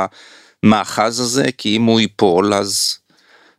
המאחז 0.64 1.20
הזה, 1.20 1.52
כי 1.58 1.76
אם 1.76 1.84
הוא 1.84 2.00
ייפול 2.00 2.54
אז 2.54 2.98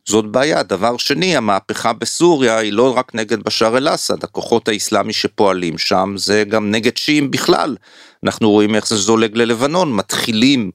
זאת 0.09 0.27
בעיה. 0.27 0.63
דבר 0.63 0.97
שני, 0.97 1.37
המהפכה 1.37 1.93
בסוריה 1.93 2.59
היא 2.59 2.73
לא 2.73 2.99
רק 2.99 3.15
נגד 3.15 3.43
בשאר 3.43 3.77
אל-אסד, 3.77 4.25
הכוחות 4.25 4.69
האסלאמי 4.69 5.13
שפועלים 5.13 5.79
שם 5.79 6.15
זה 6.17 6.45
גם 6.49 6.71
נגד 6.71 6.97
שיעים 6.97 7.31
בכלל. 7.31 7.77
אנחנו 8.25 8.51
רואים 8.51 8.75
איך 8.75 8.89
זה 8.89 8.97
זולג 8.97 9.37
ללבנון, 9.37 9.93
מתחילים 9.93 10.71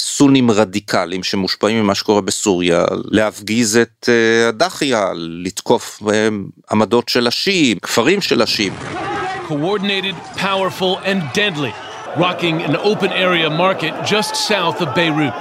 סונים 0.00 0.50
רדיקליים 0.50 1.22
שמושפעים 1.22 1.82
ממה 1.82 1.94
שקורה 1.94 2.20
בסוריה, 2.20 2.84
להפגיז 3.04 3.76
את 3.76 4.08
uh, 4.08 4.48
הדחיה, 4.48 5.06
לתקוף 5.16 6.02
uh, 6.02 6.06
עמדות 6.70 7.08
של 7.08 7.26
השיעים, 7.26 7.78
כפרים 7.78 8.20
של 8.20 8.42
השיעים. 8.42 8.72
Coordinated, 9.48 10.16
powerful 10.36 10.98
and 11.04 11.20
deadly, 11.34 11.72
rocking 12.16 12.62
an 12.62 12.76
open 12.76 13.12
area 13.12 13.48
market 13.48 13.92
just 14.04 14.34
south 14.34 14.80
of 14.80 14.88
Beirut. 14.96 15.36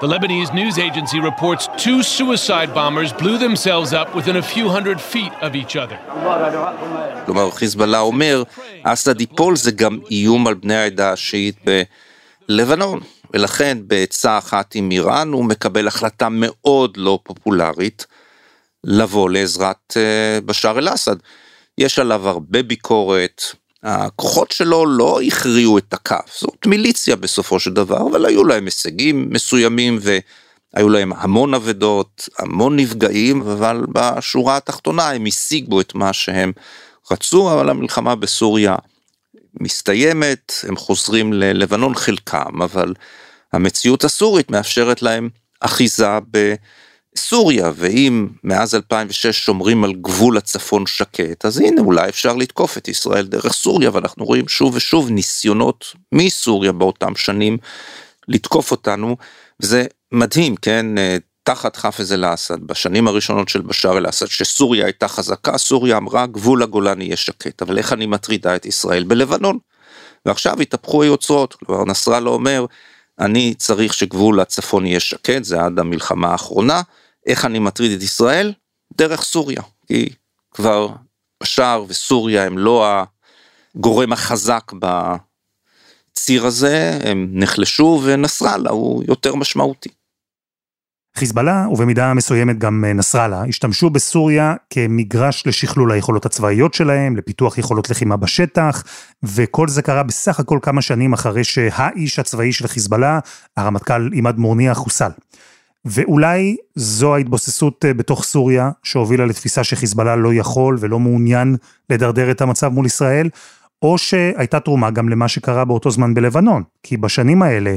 The 0.00 0.06
Lebanese 0.06 0.52
news 0.52 0.78
agency 0.78 1.20
reports 1.20 1.68
two 1.78 2.02
suicide 2.02 2.74
bombers 2.74 3.14
blew 3.14 3.38
themselves 3.38 3.94
up 3.94 4.14
within 4.14 4.36
a 4.36 4.42
few 4.42 4.68
hundred 4.68 5.00
feet 5.00 5.32
of 5.40 5.54
each 5.54 5.74
other. 5.76 5.96
כלומר, 7.26 7.50
חיזבאללה 7.50 8.00
אומר, 8.00 8.42
אסד 8.82 9.20
ייפול 9.20 9.56
זה 9.56 9.70
גם 9.72 9.98
איום 10.10 10.46
על 10.46 10.54
בני 10.54 10.74
העדה 10.74 11.12
השיעית 11.12 11.56
בלבנון, 12.48 13.00
ולכן 13.32 13.78
בעצה 13.80 14.38
אחת 14.38 14.74
עם 14.74 14.90
איראן 14.90 15.32
הוא 15.32 15.44
מקבל 15.44 15.86
החלטה 15.86 16.28
מאוד 16.30 16.96
לא 16.96 17.18
פופולרית 17.22 18.06
לבוא 18.84 19.30
לעזרת 19.30 19.96
בשאר 20.46 20.78
אל-אסד. 20.78 21.16
יש 21.78 21.98
עליו 21.98 22.28
הרבה 22.28 22.62
ביקורת, 22.62 23.42
הכוחות 23.82 24.52
שלו 24.52 24.86
לא 24.86 25.20
הכריעו 25.26 25.78
את 25.78 25.92
הקו, 25.92 26.16
זאת 26.38 26.66
מיליציה 26.66 27.16
בסופו 27.16 27.60
של 27.60 27.72
דבר, 27.72 28.08
אבל 28.10 28.26
היו 28.26 28.44
להם 28.44 28.64
הישגים 28.64 29.28
מסוימים 29.30 29.98
והיו 30.00 30.88
להם 30.88 31.12
המון 31.16 31.54
אבדות, 31.54 32.28
המון 32.38 32.76
נפגעים, 32.76 33.40
אבל 33.40 33.86
בשורה 33.92 34.56
התחתונה 34.56 35.10
הם 35.10 35.26
השיגו 35.26 35.80
את 35.80 35.94
מה 35.94 36.12
שהם 36.12 36.52
רצו, 37.10 37.52
אבל 37.52 37.70
המלחמה 37.70 38.14
בסוריה 38.14 38.76
מסתיימת, 39.60 40.52
הם 40.62 40.76
חוזרים 40.76 41.32
ללבנון 41.32 41.94
חלקם, 41.94 42.62
אבל 42.62 42.94
המציאות 43.52 44.04
הסורית 44.04 44.50
מאפשרת 44.50 45.02
להם 45.02 45.28
אחיזה 45.60 46.18
ב... 46.30 46.54
סוריה, 47.16 47.70
ואם 47.74 48.28
מאז 48.44 48.74
2006 48.74 49.44
שומרים 49.44 49.84
על 49.84 49.92
גבול 49.92 50.36
הצפון 50.36 50.86
שקט, 50.86 51.44
אז 51.44 51.58
הנה 51.58 51.80
אולי 51.80 52.08
אפשר 52.08 52.34
לתקוף 52.34 52.78
את 52.78 52.88
ישראל 52.88 53.26
דרך 53.26 53.52
סוריה, 53.52 53.90
ואנחנו 53.92 54.24
רואים 54.24 54.48
שוב 54.48 54.74
ושוב 54.74 55.10
ניסיונות 55.10 55.94
מסוריה 56.12 56.72
באותם 56.72 57.16
שנים 57.16 57.58
לתקוף 58.28 58.70
אותנו, 58.70 59.16
וזה 59.62 59.84
מדהים, 60.12 60.56
כן? 60.56 60.86
תחת 61.42 61.76
חאפז 61.76 62.12
אל-אסד, 62.12 62.60
בשנים 62.60 63.08
הראשונות 63.08 63.48
של 63.48 63.60
בשאר 63.60 63.98
אל-אסד, 63.98 64.26
שסוריה 64.26 64.84
הייתה 64.84 65.08
חזקה, 65.08 65.58
סוריה 65.58 65.96
אמרה 65.96 66.26
גבול 66.26 66.62
הגולן 66.62 67.00
יהיה 67.00 67.16
שקט, 67.16 67.62
אבל 67.62 67.78
איך 67.78 67.92
אני 67.92 68.06
מטרידה 68.06 68.56
את 68.56 68.66
ישראל 68.66 69.04
בלבנון? 69.04 69.58
ועכשיו 70.26 70.60
התהפכו 70.60 71.02
היוצרות, 71.02 71.54
כלומר 71.54 71.84
נסראללה 71.84 72.30
אומר, 72.30 72.66
אני 73.18 73.54
צריך 73.54 73.94
שגבול 73.94 74.40
הצפון 74.40 74.86
יהיה 74.86 75.00
שקט, 75.00 75.44
זה 75.44 75.62
עד 75.62 75.78
המלחמה 75.78 76.28
האחרונה, 76.28 76.82
איך 77.26 77.44
אני 77.44 77.58
מטריד 77.58 77.92
את 77.92 78.02
ישראל? 78.02 78.52
דרך 78.96 79.22
סוריה, 79.22 79.62
כי 79.86 80.08
כבר 80.50 80.88
בשאר 81.42 81.84
וסוריה 81.88 82.44
הם 82.44 82.58
לא 82.58 82.86
הגורם 83.74 84.12
החזק 84.12 84.72
בציר 84.78 86.46
הזה, 86.46 86.98
הם 87.04 87.28
נחלשו 87.32 88.00
ונסראללה 88.04 88.70
הוא 88.70 89.04
יותר 89.08 89.34
משמעותי. 89.34 89.88
חיזבאללה, 91.16 91.66
ובמידה 91.70 92.14
מסוימת 92.14 92.58
גם 92.58 92.84
נסראללה, 92.84 93.44
השתמשו 93.48 93.90
בסוריה 93.90 94.54
כמגרש 94.70 95.46
לשכלול 95.46 95.92
היכולות 95.92 96.26
הצבאיות 96.26 96.74
שלהם, 96.74 97.16
לפיתוח 97.16 97.58
יכולות 97.58 97.90
לחימה 97.90 98.16
בשטח, 98.16 98.82
וכל 99.22 99.68
זה 99.68 99.82
קרה 99.82 100.02
בסך 100.02 100.40
הכל 100.40 100.58
כמה 100.62 100.82
שנים 100.82 101.12
אחרי 101.12 101.44
שהאיש 101.44 102.18
הצבאי 102.18 102.52
של 102.52 102.66
חיזבאללה, 102.66 103.18
הרמטכ"ל 103.56 104.12
עימאד 104.12 104.38
מורניה, 104.38 104.74
חוסל. 104.74 105.10
ואולי 105.86 106.56
זו 106.74 107.14
ההתבוססות 107.14 107.84
אה, 107.84 107.94
בתוך 107.94 108.24
סוריה, 108.24 108.70
שהובילה 108.82 109.26
לתפיסה 109.26 109.64
שחיזבאללה 109.64 110.16
לא 110.16 110.34
יכול 110.34 110.76
ולא 110.80 110.98
מעוניין 110.98 111.56
לדרדר 111.90 112.30
את 112.30 112.40
המצב 112.40 112.68
מול 112.68 112.86
ישראל, 112.86 113.28
או 113.82 113.98
שהייתה 113.98 114.60
תרומה 114.60 114.90
גם 114.90 115.08
למה 115.08 115.28
שקרה 115.28 115.64
באותו 115.64 115.90
זמן 115.90 116.14
בלבנון, 116.14 116.62
כי 116.82 116.96
בשנים 116.96 117.42
האלה 117.42 117.74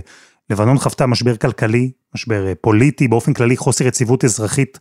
לבנון 0.50 0.78
חוותה 0.78 1.06
משבר 1.06 1.36
כלכלי, 1.36 1.92
משבר 2.16 2.48
אה, 2.48 2.54
פוליטי, 2.62 3.08
באופן 3.08 3.34
כללי 3.34 3.58
חוסר 3.58 3.88
יציבות 3.88 4.26
אזרחית 4.26 4.80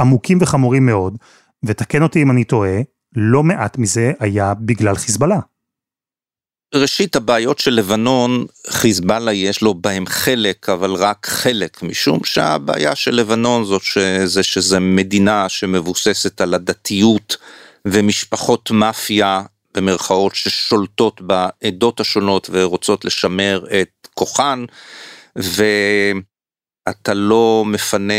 עמוקים 0.00 0.38
וחמורים 0.40 0.86
מאוד, 0.86 1.18
ותקן 1.64 2.02
אותי 2.02 2.22
אם 2.22 2.30
אני 2.30 2.44
טועה, 2.44 2.80
לא 3.16 3.42
מעט 3.42 3.78
מזה 3.78 4.12
היה 4.20 4.54
בגלל 4.54 4.94
חיזבאללה. 4.94 5.38
ראשית 6.74 7.16
הבעיות 7.16 7.58
של 7.58 7.70
לבנון, 7.70 8.46
חיזבאללה 8.66 9.32
יש 9.32 9.62
לו 9.62 9.74
בהם 9.74 10.06
חלק, 10.06 10.68
אבל 10.68 10.94
רק 10.94 11.26
חלק, 11.26 11.82
משום 11.82 12.24
שהבעיה 12.24 12.94
של 12.94 13.14
לבנון 13.14 13.64
זאת 13.64 13.82
שזה 13.82 14.42
שזה 14.42 14.80
מדינה 14.80 15.48
שמבוססת 15.48 16.40
על 16.40 16.54
הדתיות 16.54 17.36
ומשפחות 17.84 18.70
מאפיה 18.70 19.42
במרכאות 19.74 20.34
ששולטות 20.34 21.20
בעדות 21.20 22.00
השונות 22.00 22.50
ורוצות 22.52 23.04
לשמר 23.04 23.64
את 23.80 24.08
כוחן, 24.14 24.64
ו... 25.38 25.64
אתה 26.88 27.14
לא 27.14 27.62
מפנה 27.66 28.12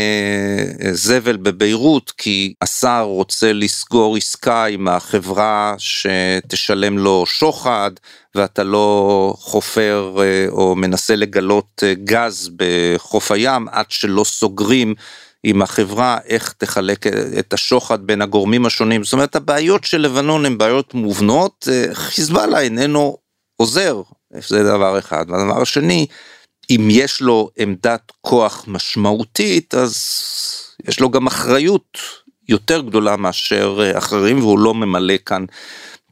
זבל 0.92 1.36
בביירות 1.36 2.12
כי 2.18 2.54
השר 2.62 3.02
רוצה 3.02 3.52
לסגור 3.52 4.16
עסקה 4.16 4.64
עם 4.64 4.88
החברה 4.88 5.74
שתשלם 5.78 6.98
לו 6.98 7.24
שוחד 7.26 7.90
ואתה 8.34 8.62
לא 8.64 9.34
חופר 9.38 10.16
אה, 10.20 10.46
או 10.48 10.76
מנסה 10.76 11.16
לגלות 11.16 11.82
אה, 11.82 11.94
גז 12.04 12.50
בחוף 12.56 13.32
הים 13.32 13.68
עד 13.68 13.90
שלא 13.90 14.24
סוגרים 14.24 14.94
עם 15.44 15.62
החברה, 15.62 16.18
איך 16.26 16.54
תחלק 16.58 17.06
את 17.38 17.52
השוחד 17.52 18.06
בין 18.06 18.22
הגורמים 18.22 18.66
השונים, 18.66 19.04
זאת 19.04 19.12
אומרת 19.12 19.36
הבעיות 19.36 19.84
של 19.84 20.00
לבנון 20.00 20.46
הן 20.46 20.58
בעיות 20.58 20.94
מובנות, 20.94 21.68
חיזבאללה 21.92 22.60
איננו 22.60 23.16
עוזר, 23.56 24.02
זה 24.48 24.64
דבר 24.64 24.98
אחד, 24.98 25.24
והדבר 25.28 25.62
השני, 25.62 26.06
אם 26.70 26.88
יש 26.90 27.20
לו 27.20 27.50
עמדת 27.58 28.12
כוח 28.20 28.64
משמעותית, 28.68 29.74
אז 29.74 29.96
יש 30.88 31.00
לו 31.00 31.10
גם 31.10 31.26
אחריות 31.26 31.98
יותר 32.48 32.80
גדולה 32.80 33.16
מאשר 33.16 33.92
אחרים, 33.98 34.38
והוא 34.38 34.58
לא 34.58 34.74
ממלא 34.74 35.14
כאן 35.26 35.44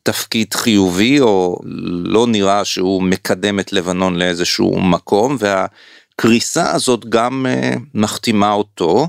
תפקיד 0.03 0.55
חיובי, 0.55 1.21
או 1.21 1.57
לא 2.05 2.27
נראה 2.27 2.65
שהוא 2.65 3.03
מקדם 3.03 3.61
את 3.61 3.73
לבנון 3.73 4.17
לאיזשהו 4.17 4.81
מקום, 4.81 5.37
והקריסה 5.39 6.71
הזאת 6.73 7.09
גם 7.09 7.47
אה, 7.49 7.75
מחתימה 7.95 8.53
אותו, 8.53 9.09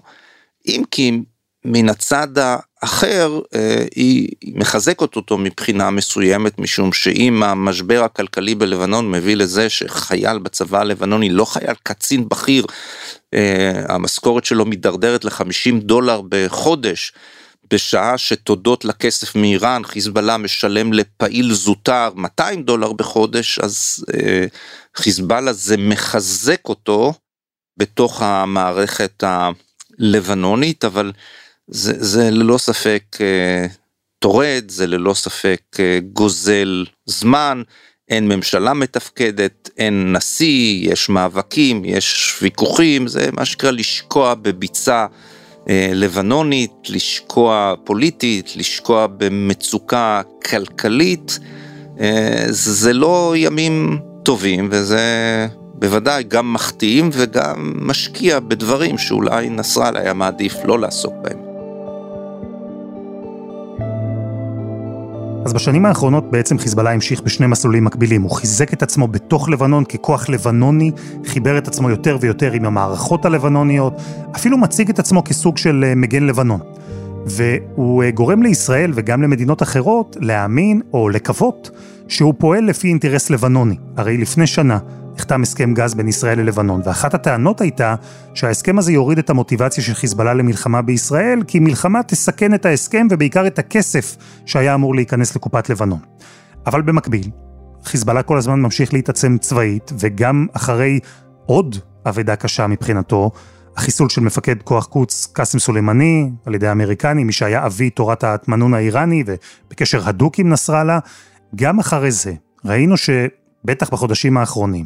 אם 0.67 0.83
כי 0.91 1.19
מן 1.65 1.89
הצד 1.89 2.37
האחר 2.37 2.70
אה, 2.83 3.85
היא 3.95 4.29
מחזקת 4.43 5.15
אותו 5.15 5.37
מבחינה 5.37 5.89
מסוימת 5.89 6.59
משום 6.59 6.93
שאם 6.93 7.43
המשבר 7.43 8.03
הכלכלי 8.03 8.55
בלבנון 8.55 9.11
מביא 9.11 9.35
לזה 9.35 9.69
שחייל 9.69 10.39
בצבא 10.39 10.79
הלבנוני 10.79 11.29
לא 11.29 11.45
חייל 11.45 11.75
קצין 11.83 12.29
בכיר 12.29 12.65
אה, 13.33 13.71
המשכורת 13.89 14.45
שלו 14.45 14.65
מידרדרת 14.65 15.25
ל-50 15.25 15.79
דולר 15.79 16.21
בחודש 16.29 17.13
בשעה 17.73 18.17
שתודות 18.17 18.85
לכסף 18.85 19.35
מאיראן 19.35 19.83
חיזבאללה 19.83 20.37
משלם 20.37 20.93
לפעיל 20.93 21.53
זוטר 21.53 22.09
200 22.15 22.63
דולר 22.63 22.93
בחודש 22.93 23.59
אז 23.59 24.05
אה, 24.13 24.45
חיזבאללה 24.95 25.53
זה 25.53 25.77
מחזק 25.77 26.61
אותו 26.65 27.13
בתוך 27.77 28.21
המערכת 28.21 29.23
הלבנונית 29.23 30.85
אבל 30.85 31.11
זה, 31.71 31.93
זה 31.97 32.31
ללא 32.31 32.57
ספק 32.57 33.03
אה, 33.21 33.65
טורד, 34.19 34.63
זה 34.67 34.87
ללא 34.87 35.13
ספק 35.13 35.61
אה, 35.79 35.99
גוזל 36.13 36.85
זמן, 37.05 37.61
אין 38.09 38.27
ממשלה 38.27 38.73
מתפקדת, 38.73 39.69
אין 39.77 40.15
נשיא, 40.15 40.91
יש 40.91 41.09
מאבקים, 41.09 41.85
יש 41.85 42.37
ויכוחים, 42.41 43.07
זה 43.07 43.29
מה 43.33 43.45
שנקרא 43.45 43.71
לשקוע 43.71 44.33
בביצה 44.33 45.05
אה, 45.69 45.91
לבנונית, 45.93 46.71
לשקוע 46.89 47.73
פוליטית, 47.83 48.55
לשקוע 48.55 49.07
במצוקה 49.17 50.21
כלכלית, 50.49 51.39
זה 52.49 52.93
לא 52.93 53.33
ימים 53.37 53.99
טובים 54.23 54.69
וזה 54.71 54.99
בוודאי 55.73 56.23
גם 56.23 56.53
מחטיאים 56.53 57.09
וגם 57.13 57.73
משקיע 57.87 58.39
בדברים 58.39 58.97
שאולי 58.97 59.49
נסראללה 59.49 59.99
היה 59.99 60.13
מעדיף 60.13 60.55
לא 60.65 60.79
לעסוק 60.79 61.13
בהם. 61.21 61.40
אז 65.45 65.53
בשנים 65.53 65.85
האחרונות 65.85 66.31
בעצם 66.31 66.57
חיזבאללה 66.57 66.91
המשיך 66.91 67.21
בשני 67.21 67.47
מסלולים 67.47 67.85
מקבילים. 67.85 68.21
הוא 68.21 68.31
חיזק 68.31 68.73
את 68.73 68.83
עצמו 68.83 69.07
בתוך 69.07 69.49
לבנון 69.49 69.85
ככוח 69.85 70.29
לבנוני, 70.29 70.91
חיבר 71.25 71.57
את 71.57 71.67
עצמו 71.67 71.89
יותר 71.89 72.17
ויותר 72.21 72.51
עם 72.51 72.65
המערכות 72.65 73.25
הלבנוניות, 73.25 73.93
אפילו 74.35 74.57
מציג 74.57 74.89
את 74.89 74.99
עצמו 74.99 75.23
כסוג 75.23 75.57
של 75.57 75.83
אה, 75.87 75.95
מגן 75.95 76.23
לבנון. 76.23 76.59
והוא 77.25 78.03
אה, 78.03 78.11
גורם 78.11 78.41
לישראל 78.43 78.91
וגם 78.95 79.21
למדינות 79.21 79.63
אחרות 79.63 80.17
להאמין 80.19 80.81
או 80.93 81.09
לקוות 81.09 81.69
שהוא 82.07 82.33
פועל 82.37 82.65
לפי 82.65 82.87
אינטרס 82.87 83.29
לבנוני. 83.29 83.75
הרי 83.97 84.17
לפני 84.17 84.47
שנה 84.47 84.77
נחתם 85.15 85.41
הסכם 85.41 85.73
גז 85.73 85.93
בין 85.93 86.07
ישראל 86.07 86.39
ללבנון, 86.39 86.81
ואחת 86.85 87.13
הטענות 87.13 87.61
הייתה 87.61 87.95
שההסכם 88.33 88.79
הזה 88.79 88.91
יוריד 88.91 89.17
את 89.17 89.29
המוטיבציה 89.29 89.83
של 89.83 89.93
חיזבאללה 89.93 90.33
למלחמה 90.33 90.81
בישראל, 90.81 91.43
כי 91.47 91.59
מלחמה 91.59 92.03
תסכן 92.03 92.53
את 92.53 92.65
ההסכם 92.65 93.07
ובעיקר 93.11 93.47
את 93.47 93.59
הכסף 93.59 94.15
שהיה 94.45 94.73
אמור 94.73 94.95
להיכנס 94.95 95.35
לקופת 95.35 95.69
לבנון. 95.69 95.99
אבל 96.65 96.81
במקביל, 96.81 97.29
חיזבאללה 97.83 98.23
כל 98.23 98.37
הזמן 98.37 98.61
ממשיך 98.61 98.93
להתעצם 98.93 99.37
צבאית, 99.37 99.91
וגם 99.99 100.47
אחרי 100.53 100.99
עוד 101.45 101.75
אבדה 102.05 102.35
קשה 102.35 102.67
מבחינתו, 102.67 103.31
החיסול 103.77 104.09
של 104.09 104.21
מפקד 104.21 104.61
כוח 104.63 104.85
קוץ 104.85 105.27
קאסם 105.33 105.59
סולימני 105.59 106.29
על 106.45 106.55
ידי 106.55 106.67
האמריקנים, 106.67 107.27
מי 107.27 107.33
שהיה 107.33 107.65
אבי 107.65 107.89
תורת 107.89 108.23
ההטמנון 108.23 108.73
האיראני 108.73 109.23
ובקשר 109.67 110.09
הדוק 110.09 110.39
עם 110.39 110.49
נסראללה, 110.49 110.99
גם 111.55 111.79
אחרי 111.79 112.11
זה 112.11 112.33
ראינו 112.65 112.97
שבטח 113.63 113.89
בחודשים 113.89 114.37
האחרונים, 114.37 114.85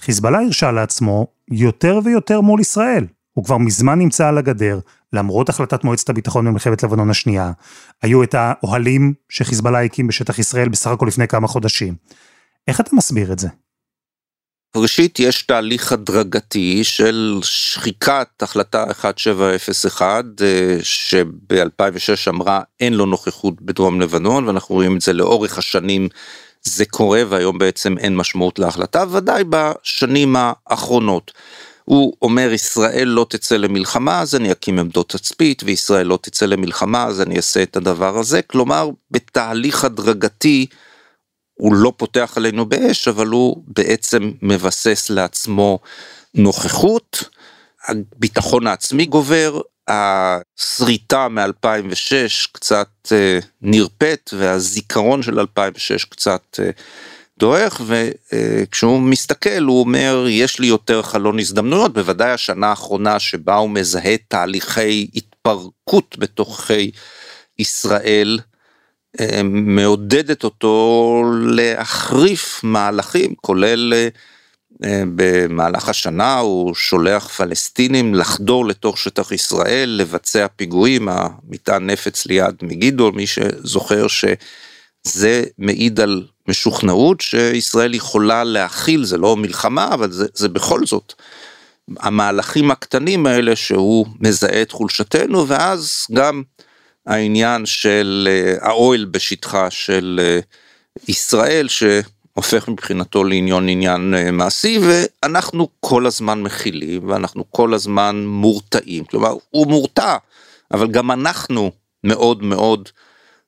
חיזבאללה 0.00 0.38
הרשה 0.40 0.70
לעצמו 0.70 1.26
יותר 1.50 2.00
ויותר 2.04 2.40
מול 2.40 2.60
ישראל. 2.60 3.06
הוא 3.32 3.44
כבר 3.44 3.58
מזמן 3.58 3.98
נמצא 3.98 4.28
על 4.28 4.38
הגדר, 4.38 4.80
למרות 5.12 5.48
החלטת 5.48 5.84
מועצת 5.84 6.08
הביטחון 6.08 6.44
במלחמת 6.44 6.82
לבנון 6.82 7.10
השנייה. 7.10 7.52
היו 8.02 8.22
את 8.22 8.34
האוהלים 8.34 9.14
שחיזבאללה 9.28 9.82
הקים 9.82 10.06
בשטח 10.06 10.38
ישראל 10.38 10.68
בסך 10.68 10.90
הכל 10.90 11.06
לפני 11.06 11.28
כמה 11.28 11.48
חודשים. 11.48 11.94
איך 12.68 12.80
אתה 12.80 12.90
מסביר 12.96 13.32
את 13.32 13.38
זה? 13.38 13.48
ראשית, 14.76 15.20
יש 15.20 15.42
תהליך 15.42 15.92
הדרגתי 15.92 16.84
של 16.84 17.40
שחיקת 17.42 18.28
החלטה 18.42 18.84
1701, 18.84 20.24
אה, 20.42 20.78
שב-2006 20.82 22.28
אמרה 22.28 22.60
אין 22.80 22.94
לו 22.94 23.06
נוכחות 23.06 23.62
בדרום 23.62 24.00
לבנון, 24.00 24.46
ואנחנו 24.46 24.74
רואים 24.74 24.96
את 24.96 25.00
זה 25.00 25.12
לאורך 25.12 25.58
השנים 25.58 26.08
זה 26.68 26.84
קורה 26.84 27.22
והיום 27.28 27.58
בעצם 27.58 27.98
אין 27.98 28.16
משמעות 28.16 28.58
להחלטה, 28.58 29.04
ודאי 29.10 29.44
בשנים 29.50 30.36
האחרונות. 30.38 31.32
הוא 31.86 32.12
אומר 32.22 32.52
ישראל 32.52 33.08
לא 33.08 33.26
תצא 33.28 33.56
למלחמה 33.56 34.20
אז 34.20 34.34
אני 34.34 34.52
אקים 34.52 34.78
עמדות 34.78 35.08
תצפית 35.08 35.62
וישראל 35.64 36.06
לא 36.06 36.18
תצא 36.22 36.46
למלחמה 36.46 37.04
אז 37.04 37.20
אני 37.20 37.36
אעשה 37.36 37.62
את 37.62 37.76
הדבר 37.76 38.18
הזה 38.18 38.42
כלומר 38.42 38.90
בתהליך 39.10 39.84
הדרגתי 39.84 40.66
הוא 41.54 41.74
לא 41.74 41.92
פותח 41.96 42.32
עלינו 42.36 42.66
באש 42.66 43.08
אבל 43.08 43.26
הוא 43.26 43.62
בעצם 43.66 44.32
מבסס 44.42 45.10
לעצמו 45.10 45.78
נוכחות 46.34 47.28
הביטחון 47.88 48.66
העצמי 48.66 49.04
גובר 49.06 49.60
השריטה 49.88 51.28
מ-2006 51.28 52.48
קצת 52.52 52.88
אה, 53.12 53.38
נרפאת 53.62 54.30
והזיכרון 54.38 55.22
של 55.22 55.40
2006 55.40 56.04
קצת 56.04 56.60
אה, 56.62 56.70
דועך 57.38 57.80
וכשהוא 57.86 59.00
מסתכל 59.00 59.62
הוא 59.62 59.80
אומר 59.80 60.26
יש 60.28 60.58
לי 60.58 60.66
יותר 60.66 61.02
חלון 61.02 61.38
הזדמנויות. 61.38 61.92
בוודאי 61.92 62.30
השנה 62.30 62.66
האחרונה 62.66 63.18
שבה 63.18 63.56
הוא 63.56 63.70
מזהה 63.70 64.16
תהליכי 64.28 65.08
התפרקות 65.14 66.16
בתוכי 66.18 66.90
ישראל 67.58 68.38
אה, 69.20 69.40
מעודדת 69.44 70.44
אותו 70.44 71.22
להחריף 71.46 72.60
מהלכים 72.64 73.34
כולל 73.34 73.92
אה, 73.94 74.08
במהלך 75.14 75.88
השנה 75.88 76.38
הוא 76.38 76.74
שולח 76.74 77.28
פלסטינים 77.28 78.14
לחדור 78.14 78.66
לתוך 78.66 78.98
שטח 78.98 79.32
ישראל, 79.32 79.88
לבצע 79.88 80.46
פיגועים, 80.56 81.08
המטען 81.08 81.90
נפץ 81.90 82.26
ליד 82.26 82.54
מגידו, 82.62 83.12
מי 83.12 83.26
שזוכר 83.26 84.06
שזה 84.08 85.44
מעיד 85.58 86.00
על 86.00 86.26
משוכנעות 86.48 87.20
שישראל 87.20 87.94
יכולה 87.94 88.44
להכיל, 88.44 89.04
זה 89.04 89.18
לא 89.18 89.36
מלחמה, 89.36 89.94
אבל 89.94 90.10
זה, 90.10 90.26
זה 90.34 90.48
בכל 90.48 90.86
זאת. 90.86 91.12
המהלכים 91.98 92.70
הקטנים 92.70 93.26
האלה 93.26 93.56
שהוא 93.56 94.06
מזהה 94.20 94.62
את 94.62 94.72
חולשתנו, 94.72 95.48
ואז 95.48 96.06
גם 96.12 96.42
העניין 97.06 97.66
של 97.66 98.28
אה, 98.30 98.68
האוהל 98.68 99.04
בשטחה 99.04 99.70
של 99.70 100.20
אה, 100.22 100.40
ישראל, 101.08 101.68
ש... 101.68 101.82
הופך 102.36 102.68
מבחינתו 102.68 103.24
לעניון 103.24 103.68
עניין 103.68 104.14
אה, 104.14 104.30
מעשי 104.30 104.80
ואנחנו 104.82 105.68
כל 105.80 106.06
הזמן 106.06 106.42
מכילים 106.42 107.08
ואנחנו 107.08 107.44
כל 107.50 107.74
הזמן 107.74 108.26
מורתעים 108.26 109.04
כלומר 109.04 109.34
הוא 109.50 109.66
מורתע 109.66 110.16
אבל 110.72 110.90
גם 110.90 111.10
אנחנו 111.10 111.72
מאוד 112.04 112.42
מאוד 112.42 112.88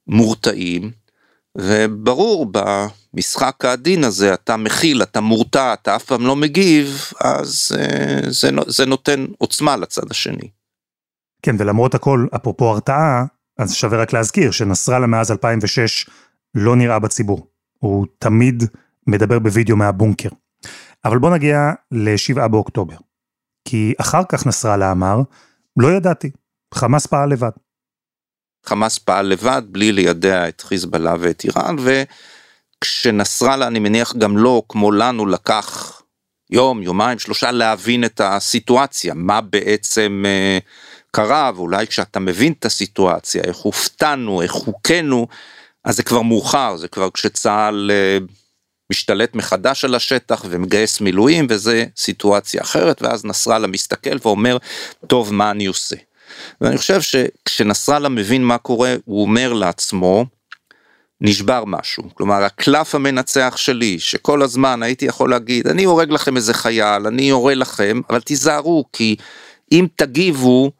מורתעים 0.06 0.90
וברור 1.58 2.52
במשחק 2.52 3.64
העדין 3.64 4.04
הזה 4.04 4.34
אתה 4.34 4.56
מכיל 4.56 5.02
אתה 5.02 5.20
מורתע 5.20 5.72
אתה 5.72 5.96
אף 5.96 6.04
פעם 6.04 6.26
לא 6.26 6.36
מגיב 6.36 7.12
אז 7.20 7.72
אה, 7.78 8.30
זה, 8.30 8.50
זה 8.66 8.86
נותן 8.86 9.26
עוצמה 9.38 9.76
לצד 9.76 10.10
השני. 10.10 10.48
כן 11.42 11.56
ולמרות 11.58 11.94
הכל 11.94 12.26
אפרופו 12.36 12.64
הרתעה 12.64 13.24
אז 13.58 13.74
שווה 13.74 14.02
רק 14.02 14.12
להזכיר 14.12 14.50
שנסראללה 14.50 15.06
מאז 15.06 15.30
2006 15.30 16.06
לא 16.54 16.76
נראה 16.76 16.98
בציבור. 16.98 17.57
הוא 17.78 18.06
תמיד 18.18 18.62
מדבר 19.06 19.38
בווידאו 19.38 19.76
מהבונקר. 19.76 20.28
אבל 21.04 21.18
בוא 21.18 21.30
נגיע 21.30 21.72
ל-7 21.90 22.48
באוקטובר. 22.48 22.96
כי 23.64 23.94
אחר 24.00 24.22
כך 24.28 24.46
נסראללה 24.46 24.92
אמר, 24.92 25.16
לא 25.76 25.88
ידעתי, 25.92 26.30
חמאס 26.74 27.06
פעל 27.06 27.30
לבד. 27.30 27.50
חמאס 28.66 28.98
פעל 28.98 29.26
לבד 29.26 29.62
בלי 29.70 29.92
לידע 29.92 30.48
את 30.48 30.60
חיזבאללה 30.60 31.14
ואת 31.20 31.44
איראן, 31.44 31.76
וכשנסראללה, 32.82 33.66
אני 33.66 33.78
מניח 33.78 34.16
גם 34.16 34.36
לא, 34.36 34.62
כמו 34.68 34.92
לנו, 34.92 35.26
לקח 35.26 36.02
יום, 36.50 36.82
יומיים, 36.82 37.18
שלושה 37.18 37.50
להבין 37.50 38.04
את 38.04 38.20
הסיטואציה, 38.24 39.14
מה 39.14 39.40
בעצם 39.40 40.24
אה, 40.26 40.58
קרה, 41.10 41.50
ואולי 41.54 41.86
כשאתה 41.86 42.20
מבין 42.20 42.52
את 42.52 42.64
הסיטואציה, 42.64 43.42
איך 43.44 43.56
הופתענו, 43.56 44.42
איך 44.42 44.52
הוכינו, 44.52 45.26
אז 45.88 45.96
זה 45.96 46.02
כבר 46.02 46.22
מאוחר, 46.22 46.76
זה 46.76 46.88
כבר 46.88 47.08
כשצה"ל 47.10 47.90
אה, 47.90 48.18
משתלט 48.90 49.34
מחדש 49.34 49.84
על 49.84 49.94
השטח 49.94 50.44
ומגייס 50.48 51.00
מילואים, 51.00 51.46
וזה 51.50 51.84
סיטואציה 51.96 52.62
אחרת, 52.62 53.02
ואז 53.02 53.24
נסראללה 53.24 53.66
מסתכל 53.66 54.16
ואומר, 54.22 54.56
טוב, 55.06 55.34
מה 55.34 55.50
אני 55.50 55.66
עושה? 55.66 55.96
ואני 56.60 56.78
חושב 56.78 57.00
שכשנסראללה 57.00 58.08
מבין 58.08 58.44
מה 58.44 58.58
קורה, 58.58 58.94
הוא 59.04 59.22
אומר 59.22 59.52
לעצמו, 59.52 60.26
נשבר 61.20 61.64
משהו. 61.66 62.02
כלומר, 62.14 62.42
הקלף 62.42 62.94
המנצח 62.94 63.54
שלי, 63.56 63.98
שכל 63.98 64.42
הזמן 64.42 64.82
הייתי 64.82 65.04
יכול 65.04 65.30
להגיד, 65.30 65.66
אני 65.66 65.84
הורג 65.84 66.10
לכם 66.10 66.36
איזה 66.36 66.54
חייל, 66.54 67.06
אני 67.06 67.22
יורה 67.22 67.54
לכם, 67.54 68.00
אבל 68.10 68.20
תיזהרו, 68.20 68.84
כי 68.92 69.16
אם 69.72 69.86
תגיבו, 69.96 70.70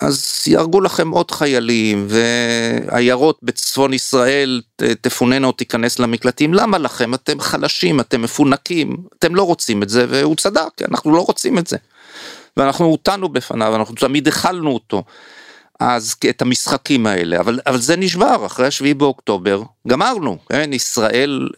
אז 0.00 0.42
יהרגו 0.46 0.80
לכם 0.80 1.10
עוד 1.10 1.30
חיילים, 1.30 2.06
ועיירות 2.08 3.38
בצפון 3.42 3.92
ישראל 3.92 4.60
תפוננה 5.00 5.46
או 5.46 5.52
תיכנס 5.52 5.98
למקלטים, 5.98 6.54
למה 6.54 6.78
לכם? 6.78 7.14
אתם 7.14 7.40
חלשים, 7.40 8.00
אתם 8.00 8.22
מפונקים, 8.22 8.96
אתם 9.18 9.34
לא 9.34 9.42
רוצים 9.42 9.82
את 9.82 9.88
זה, 9.88 10.06
והוא 10.08 10.36
צדק, 10.36 10.82
אנחנו 10.88 11.14
לא 11.16 11.20
רוצים 11.20 11.58
את 11.58 11.66
זה. 11.66 11.76
ואנחנו 12.56 12.84
הוטענו 12.84 13.28
בפניו, 13.28 13.76
אנחנו 13.76 13.94
תמיד 13.94 14.28
הכלנו 14.28 14.70
אותו. 14.70 15.04
אז 15.80 16.14
את 16.30 16.42
המשחקים 16.42 17.06
האלה, 17.06 17.40
אבל, 17.40 17.60
אבל 17.66 17.80
זה 17.80 17.96
נשבר 17.96 18.46
אחרי 18.46 18.66
השביעי 18.66 18.94
באוקטובר, 18.94 19.62
גמרנו, 19.88 20.38
כן, 20.48 20.72
ישראל 20.72 21.48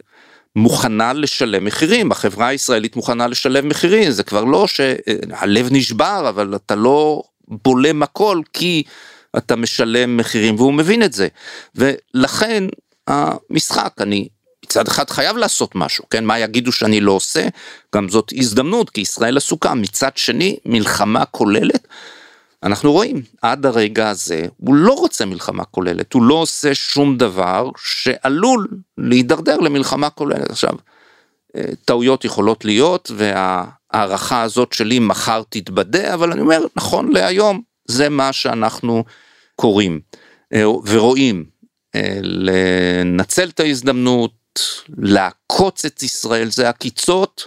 מוכנה 0.57 1.12
לשלם 1.12 1.64
מחירים, 1.64 2.12
החברה 2.12 2.46
הישראלית 2.46 2.96
מוכנה 2.96 3.27
לשלם 3.27 3.68
מחירים, 3.68 4.11
זה 4.11 4.22
כבר 4.22 4.44
לא 4.44 4.66
שהלב 4.66 5.68
נשבר, 5.70 6.27
אבל 6.29 6.55
אתה 6.55 6.74
לא 6.74 7.22
בולם 7.48 8.02
הכל 8.02 8.40
כי 8.52 8.82
אתה 9.37 9.56
משלם 9.56 10.16
מחירים, 10.16 10.54
והוא 10.54 10.74
מבין 10.74 11.02
את 11.02 11.12
זה, 11.12 11.28
ולכן 11.74 12.64
המשחק, 13.06 13.92
אני 14.00 14.28
מצד 14.64 14.88
אחד 14.88 15.11
חייב 15.11 15.37
לעשות 15.37 15.74
משהו, 15.74 16.04
כן, 16.11 16.24
מה 16.24 16.38
יגידו 16.38 16.72
שאני 16.72 17.00
לא 17.00 17.12
עושה, 17.12 17.48
גם 17.94 18.08
זאת 18.08 18.32
הזדמנות, 18.37 18.90
כי 18.90 19.00
ישראל 19.00 19.37
עסוקה, 19.37 19.74
מצד 19.74 20.16
שני, 20.16 20.56
מלחמה 20.66 21.24
כוללת. 21.24 21.88
אנחנו 22.62 22.92
רואים, 22.92 23.22
עד 23.42 23.66
הרגע 23.66 24.08
הזה, 24.08 24.46
הוא 24.56 24.74
לא 24.74 24.92
רוצה 24.92 25.26
מלחמה 25.26 25.64
כוללת, 25.64 26.12
הוא 26.12 26.22
לא 26.22 26.34
עושה 26.34 26.74
שום 26.74 27.16
דבר 27.16 27.70
שעלול 27.76 28.68
להידרדר 28.98 29.56
למלחמה 29.56 30.11
כוללת. 30.11 30.50
עכשיו, 30.50 30.72
טעויות 31.85 32.25
יכולות 32.25 32.64
להיות, 32.64 33.11
וההערכה 33.16 34.42
הזאת 34.42 34.73
שלי 34.73 34.99
מחר 34.99 35.42
תתבדה, 35.49 36.14
אבל 36.14 36.33
אני 36.33 36.40
אומר, 36.40 36.64
נכון 36.77 37.12
להיום, 37.12 37.62
זה 37.88 38.09
מה 38.09 38.33
שאנחנו 38.33 39.05
קוראים 39.57 40.01
אה, 40.55 40.68
ורואים. 40.68 41.44
אה, 41.94 42.18
לנצל 42.23 43.49
את 43.49 43.61
ההזדמנות, 43.61 44.33
לעקוץ 44.99 45.85
את 45.85 46.03
ישראל, 46.03 46.51
זה 46.51 46.68
עקיצות. 46.68 47.47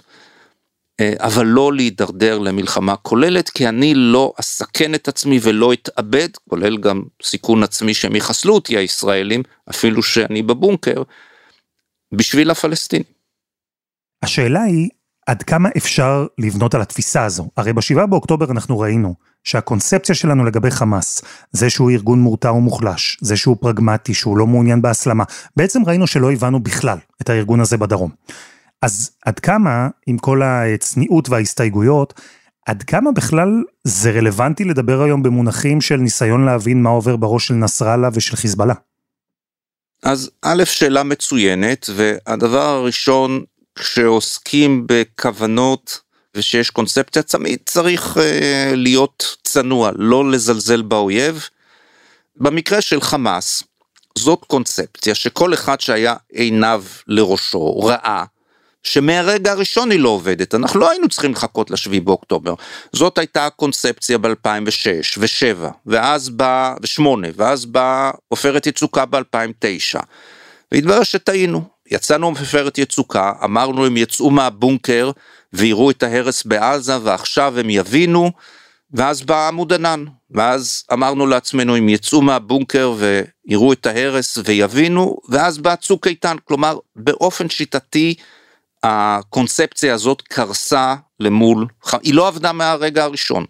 אה, 1.00 1.12
אבל 1.18 1.46
לא 1.46 1.72
להידרדר 1.72 2.38
למלחמה 2.38 2.96
כוללת, 2.96 3.50
כי 3.50 3.68
אני 3.68 3.94
לא 3.94 4.32
אסכן 4.40 4.94
את 4.94 5.08
עצמי 5.08 5.38
ולא 5.42 5.72
אתאבד, 5.72 6.28
כולל 6.48 6.76
גם 6.76 7.02
סיכון 7.22 7.62
עצמי 7.62 7.94
שהם 7.94 8.16
יחסלו 8.16 8.54
אותי 8.54 8.76
הישראלים, 8.76 9.42
אפילו 9.70 10.02
שאני 10.02 10.42
בבונקר, 10.42 11.02
בשביל 12.12 12.50
הפלסטינים. 12.50 13.21
השאלה 14.22 14.62
היא, 14.62 14.88
עד 15.26 15.42
כמה 15.42 15.68
אפשר 15.76 16.26
לבנות 16.38 16.74
על 16.74 16.82
התפיסה 16.82 17.24
הזו? 17.24 17.48
הרי 17.56 17.72
בשבעה 17.72 18.06
באוקטובר 18.06 18.50
אנחנו 18.50 18.78
ראינו 18.78 19.14
שהקונספציה 19.44 20.14
שלנו 20.14 20.44
לגבי 20.44 20.70
חמאס, 20.70 21.22
זה 21.52 21.70
שהוא 21.70 21.90
ארגון 21.90 22.20
מורתע 22.20 22.52
ומוחלש, 22.52 23.18
זה 23.20 23.36
שהוא 23.36 23.56
פרגמטי, 23.60 24.14
שהוא 24.14 24.38
לא 24.38 24.46
מעוניין 24.46 24.82
בהסלמה, 24.82 25.24
בעצם 25.56 25.82
ראינו 25.86 26.06
שלא 26.06 26.32
הבנו 26.32 26.60
בכלל 26.60 26.98
את 27.22 27.30
הארגון 27.30 27.60
הזה 27.60 27.76
בדרום. 27.76 28.10
אז 28.82 29.10
עד 29.26 29.40
כמה, 29.40 29.88
עם 30.06 30.18
כל 30.18 30.42
הצניעות 30.42 31.28
וההסתייגויות, 31.28 32.20
עד 32.66 32.82
כמה 32.82 33.12
בכלל 33.12 33.62
זה 33.84 34.10
רלוונטי 34.10 34.64
לדבר 34.64 35.02
היום 35.02 35.22
במונחים 35.22 35.80
של 35.80 35.96
ניסיון 35.96 36.44
להבין 36.44 36.82
מה 36.82 36.90
עובר 36.90 37.16
בראש 37.16 37.46
של 37.46 37.54
נסראללה 37.54 38.08
ושל 38.12 38.36
חיזבאללה? 38.36 38.74
אז 40.02 40.30
א', 40.42 40.64
שאלה 40.64 41.02
מצוינת, 41.02 41.90
והדבר 41.94 42.62
הראשון, 42.62 43.44
כשעוסקים 43.78 44.84
בכוונות 44.86 46.00
ושיש 46.34 46.70
קונספציה 46.70 47.22
צמית, 47.22 47.62
צריך 47.66 48.18
אה, 48.18 48.72
להיות 48.74 49.36
צנוע, 49.42 49.90
לא 49.94 50.30
לזלזל 50.30 50.82
באויב. 50.82 51.48
במקרה 52.36 52.80
של 52.80 53.00
חמאס, 53.00 53.62
זאת 54.18 54.44
קונספציה 54.46 55.14
שכל 55.14 55.54
אחד 55.54 55.80
שהיה 55.80 56.14
עיניו 56.32 56.84
לראשו 57.06 57.80
ראה 57.80 58.24
שמהרגע 58.82 59.52
הראשון 59.52 59.90
היא 59.90 60.00
לא 60.00 60.08
עובדת, 60.08 60.54
אנחנו 60.54 60.80
לא 60.80 60.90
היינו 60.90 61.08
צריכים 61.08 61.32
לחכות 61.32 61.70
לשביעי 61.70 62.00
באוקטובר. 62.00 62.54
זאת 62.92 63.18
הייתה 63.18 63.46
הקונספציה 63.46 64.18
ב-2006 64.18 65.18
ו-7, 65.18 65.66
ואז 65.86 66.28
בא, 66.28 66.74
ו-8, 66.82 67.04
ואז 67.36 67.64
באה 67.64 68.10
עופרת 68.28 68.66
יצוקה 68.66 69.04
ב-2009. 69.06 70.00
והתברר 70.72 71.02
שטעינו, 71.02 71.64
יצאנו 71.92 72.30
מעופרת 72.30 72.78
יצוקה, 72.78 73.32
אמרנו 73.44 73.86
הם 73.86 73.96
יצאו 73.96 74.30
מהבונקר 74.30 75.10
ויראו 75.52 75.90
את 75.90 76.02
ההרס 76.02 76.44
בעזה 76.44 76.98
ועכשיו 77.02 77.58
הם 77.58 77.70
יבינו, 77.70 78.32
ואז 78.92 79.22
בא 79.22 79.48
עמוד 79.48 79.72
ענן, 79.72 80.04
ואז 80.30 80.84
אמרנו 80.92 81.26
לעצמנו 81.26 81.78
אם 81.78 81.88
יצאו 81.88 82.22
מהבונקר 82.22 82.94
ויראו 82.98 83.72
את 83.72 83.86
ההרס 83.86 84.38
ויבינו, 84.44 85.16
ואז 85.28 85.58
בא 85.58 85.76
צוק 85.76 86.06
איתן, 86.06 86.36
כלומר 86.44 86.78
באופן 86.96 87.48
שיטתי 87.48 88.14
הקונספציה 88.82 89.94
הזאת 89.94 90.22
קרסה 90.22 90.94
למול, 91.20 91.66
היא 92.02 92.14
לא 92.14 92.28
עבדה 92.28 92.52
מהרגע 92.52 93.04
הראשון. 93.04 93.44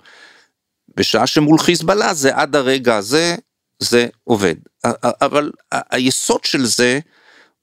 בשעה 0.96 1.26
שמול 1.26 1.58
חיזבאללה 1.58 2.14
זה 2.14 2.36
עד 2.36 2.56
הרגע 2.56 2.96
הזה, 2.96 3.36
זה 3.78 4.06
עובד. 4.24 4.54
אבל 5.20 5.50
היסוד 5.72 6.44
של 6.44 6.66
זה 6.66 7.00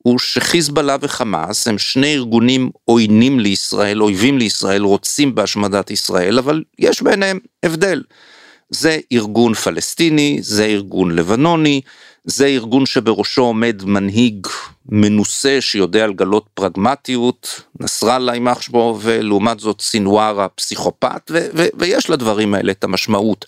הוא 0.04 0.20
שחיזבאללה 0.20 0.98
וחמאס 1.02 1.68
הם 1.68 1.78
שני 1.78 2.14
ארגונים 2.14 2.70
עוינים 2.86 3.40
לישראל, 3.40 4.02
אויבים 4.02 4.38
לישראל, 4.38 4.82
רוצים 4.82 5.36
בהשמדת 5.36 5.92
ישראל, 5.92 6.40
אבל 6.40 6.64
יש 6.80 7.02
ביניהם 7.02 7.40
הבדל. 7.64 8.04
זה 8.70 9.00
ארגון 9.12 9.54
פלסטיני, 9.54 10.38
זה 10.42 10.66
ארגון 10.66 11.16
לבנוני, 11.16 11.82
זה 12.24 12.46
ארגון 12.46 12.86
שבראשו 12.86 13.42
עומד 13.42 13.82
מנהיג 13.86 14.48
מנוסה 14.90 15.58
שיודע 15.62 16.08
לגלות 16.08 16.46
פרגמטיות, 16.54 17.62
נסראללה 17.80 18.34
יימח 18.34 18.62
שמו, 18.62 19.00
ולעומת 19.02 19.60
זאת 19.60 19.82
סינואר 19.82 20.42
הפסיכופת, 20.42 21.32
ויש 21.74 22.10
לדברים 22.10 22.54
האלה 22.54 22.72
את 22.72 22.84
המשמעות. 22.84 23.46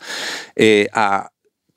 Uh, 0.49 0.99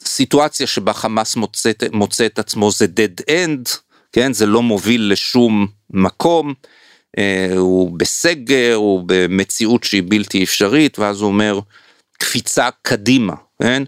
הסיטואציה 0.03 0.67
שבה 0.67 0.93
חמאס 0.93 1.37
מוצא, 1.37 1.71
מוצא 1.93 2.27
את 2.27 2.39
עצמו 2.39 2.71
זה 2.71 2.87
dead 2.87 3.23
end, 3.31 3.77
כן, 4.14 4.33
זה 4.33 4.46
לא 4.46 4.62
מוביל 4.62 5.12
לשום 5.12 5.66
מקום, 5.90 6.55
uh, 7.16 7.57
הוא 7.57 7.98
בסגר, 7.98 8.74
הוא 8.74 9.03
במציאות 9.07 9.85
שהיא 9.85 10.03
בלתי 10.07 10.44
אפשרית, 10.44 10.98
ואז 10.98 11.20
הוא 11.20 11.29
אומר, 11.29 11.61
קפיצה 12.18 12.68
קדימה, 12.83 13.35
כן? 13.62 13.83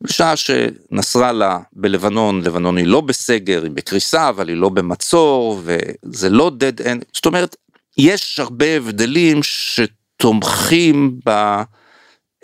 בשעה 0.00 0.34
שנסראללה 0.36 1.58
בלבנון, 1.72 2.42
לבנון 2.42 2.76
היא 2.76 2.86
לא 2.86 3.00
בסגר, 3.00 3.62
היא 3.62 3.70
בקריסה, 3.70 4.28
אבל 4.28 4.48
היא 4.48 4.56
לא 4.56 4.68
במצור, 4.68 5.62
וזה 5.64 6.30
לא 6.30 6.50
dead 6.60 6.80
end, 6.80 7.04
זאת 7.12 7.26
אומרת, 7.26 7.56
יש 7.98 8.40
הרבה 8.40 8.76
הבדלים 8.76 9.40
שתומכים 9.42 11.18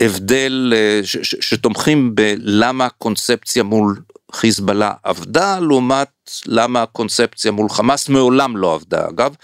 בהבדל, 0.00 0.74
ש, 1.02 1.16
ש, 1.22 1.34
שתומכים 1.40 2.14
בלמה 2.14 2.86
הקונספציה 2.86 3.62
מול 3.62 3.96
חיזבאללה 4.32 4.92
עבדה, 5.02 5.58
לעומת 5.58 6.08
למה 6.46 6.82
הקונספציה 6.82 7.52
מול 7.52 7.68
חמאס 7.68 8.08
מעולם 8.08 8.56
לא 8.56 8.74
עבדה 8.74 9.08
אגב. 9.08 9.34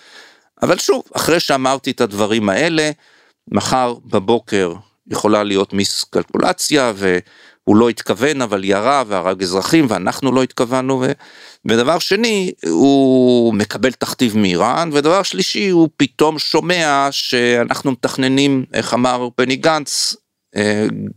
אבל 0.62 0.78
שוב, 0.78 1.02
אחרי 1.16 1.40
שאמרתי 1.40 1.90
את 1.90 2.00
הדברים 2.00 2.48
האלה, 2.48 2.90
מחר 3.50 3.94
בבוקר 4.04 4.72
יכולה 5.10 5.42
להיות 5.42 5.72
מיסקלקולציה 5.72 6.92
והוא 6.96 7.76
לא 7.76 7.88
התכוון 7.88 8.42
אבל 8.42 8.64
ירה 8.64 9.02
והרג 9.06 9.42
אזרחים 9.42 9.86
ואנחנו 9.88 10.32
לא 10.32 10.42
התכוונו 10.42 11.00
ו... 11.00 11.12
ודבר 11.68 11.98
שני 11.98 12.52
הוא 12.68 13.54
מקבל 13.54 13.92
תכתיב 13.92 14.36
מאיראן 14.36 14.90
ודבר 14.92 15.22
שלישי 15.22 15.68
הוא 15.68 15.88
פתאום 15.96 16.38
שומע 16.38 17.08
שאנחנו 17.10 17.92
מתכננים 17.92 18.64
איך 18.74 18.94
אמר 18.94 19.28
בני 19.38 19.56
גנץ 19.56 20.16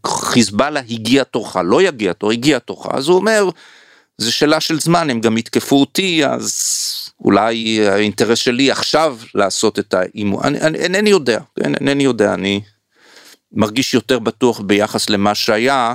חיזבאללה 0.06 0.80
הגיע 0.80 1.24
תורך 1.24 1.56
לא 1.56 1.82
יגיע 1.82 2.14
תור 2.14 2.32
הגיע 2.32 2.60
תורך 2.60 2.88
אז 2.92 3.08
הוא 3.08 3.18
אומר 3.18 3.50
זה 4.18 4.32
שאלה 4.32 4.60
של 4.60 4.80
זמן 4.80 5.10
הם 5.10 5.22
גם 5.22 5.38
יתקפו 5.38 5.80
אותי 5.80 6.26
אז 6.26 6.52
אולי 7.20 7.88
האינטרס 7.88 8.38
שלי 8.38 8.72
עכשיו 8.72 9.18
לעשות 9.36 9.80
את 9.80 9.94
האימון 9.94 10.56
אינני 10.56 11.10
יודע 11.10 11.40
אינני 11.64 12.04
יודע 12.04 12.34
אני 12.34 12.62
מרגיש 13.52 13.94
יותר 13.94 14.20
בטוח 14.20 14.60
ביחס 14.60 15.10
למה 15.10 15.36
שהיה 15.36 15.94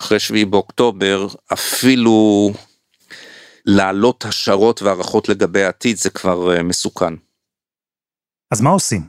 אחרי 0.00 0.20
שביעי 0.20 0.44
באוקטובר, 0.44 1.28
אפילו 1.52 2.50
להעלות 3.66 4.24
השערות 4.24 4.82
והערכות 4.82 5.28
לגבי 5.28 5.62
העתיד 5.62 5.96
זה 5.96 6.10
כבר 6.10 6.56
אה, 6.56 6.62
מסוכן. 6.62 7.14
אז 8.50 8.60
מה 8.60 8.70
עושים? 8.70 9.02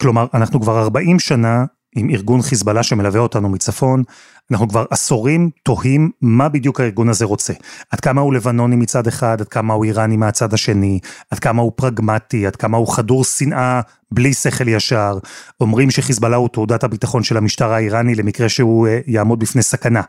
כלומר, 0.00 0.26
אנחנו 0.34 0.60
כבר 0.60 0.82
40 0.82 1.18
שנה 1.18 1.64
עם 1.96 2.10
ארגון 2.10 2.42
חיזבאללה 2.42 2.82
שמלווה 2.82 3.20
אותנו 3.20 3.48
מצפון, 3.48 4.02
אנחנו 4.50 4.68
כבר 4.68 4.84
עשורים 4.90 5.50
תוהים 5.62 6.10
מה 6.20 6.48
בדיוק 6.48 6.80
הארגון 6.80 7.08
הזה 7.08 7.24
רוצה. 7.24 7.52
עד 7.90 8.00
כמה 8.00 8.20
הוא 8.20 8.34
לבנוני 8.34 8.76
מצד 8.76 9.06
אחד, 9.06 9.40
עד 9.40 9.48
כמה 9.48 9.74
הוא 9.74 9.84
איראני 9.84 10.16
מהצד 10.16 10.54
השני, 10.54 10.98
עד 11.30 11.38
כמה 11.38 11.62
הוא 11.62 11.72
פרגמטי, 11.76 12.46
עד 12.46 12.56
כמה 12.56 12.76
הוא 12.76 12.94
חדור 12.94 13.24
שנאה 13.24 13.80
בלי 14.10 14.34
שכל 14.34 14.68
ישר. 14.68 15.18
אומרים 15.60 15.90
שחיזבאללה 15.90 16.36
הוא 16.36 16.48
תעודת 16.48 16.84
הביטחון 16.84 17.22
של 17.22 17.36
המשטר 17.36 17.72
האיראני 17.72 18.14
למקרה 18.14 18.48
שהוא 18.48 18.88
uh, 18.88 18.90
יעמוד 19.06 19.38
בפני 19.38 19.62
סכנה. 19.62 20.02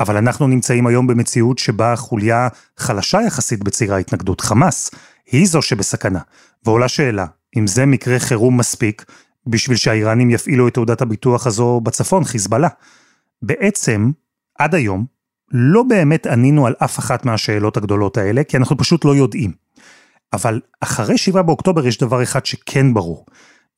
אבל 0.00 0.16
אנחנו 0.16 0.48
נמצאים 0.48 0.86
היום 0.86 1.06
במציאות 1.06 1.58
שבה 1.58 1.96
חוליה 1.96 2.48
חלשה 2.78 3.20
יחסית 3.26 3.64
בציר 3.64 3.94
ההתנגדות, 3.94 4.40
חמאס, 4.40 4.90
היא 5.32 5.46
זו 5.46 5.62
שבסכנה. 5.62 6.20
ועולה 6.66 6.88
שאלה, 6.88 7.26
אם 7.56 7.66
זה 7.66 7.86
מקרה 7.86 8.18
חירום 8.18 8.56
מספיק, 8.56 9.04
בשביל 9.50 9.76
שהאיראנים 9.76 10.30
יפעילו 10.30 10.68
את 10.68 10.74
תעודת 10.74 11.02
הביטוח 11.02 11.46
הזו 11.46 11.80
בצפון, 11.80 12.24
חיזבאללה. 12.24 12.68
בעצם, 13.42 14.10
עד 14.58 14.74
היום, 14.74 15.06
לא 15.52 15.82
באמת 15.82 16.26
ענינו 16.26 16.66
על 16.66 16.74
אף 16.84 16.98
אחת 16.98 17.24
מהשאלות 17.24 17.76
הגדולות 17.76 18.16
האלה, 18.16 18.44
כי 18.44 18.56
אנחנו 18.56 18.76
פשוט 18.76 19.04
לא 19.04 19.16
יודעים. 19.16 19.52
אבל 20.32 20.60
אחרי 20.80 21.18
7 21.18 21.42
באוקטובר 21.42 21.86
יש 21.86 21.98
דבר 21.98 22.22
אחד 22.22 22.46
שכן 22.46 22.94
ברור, 22.94 23.26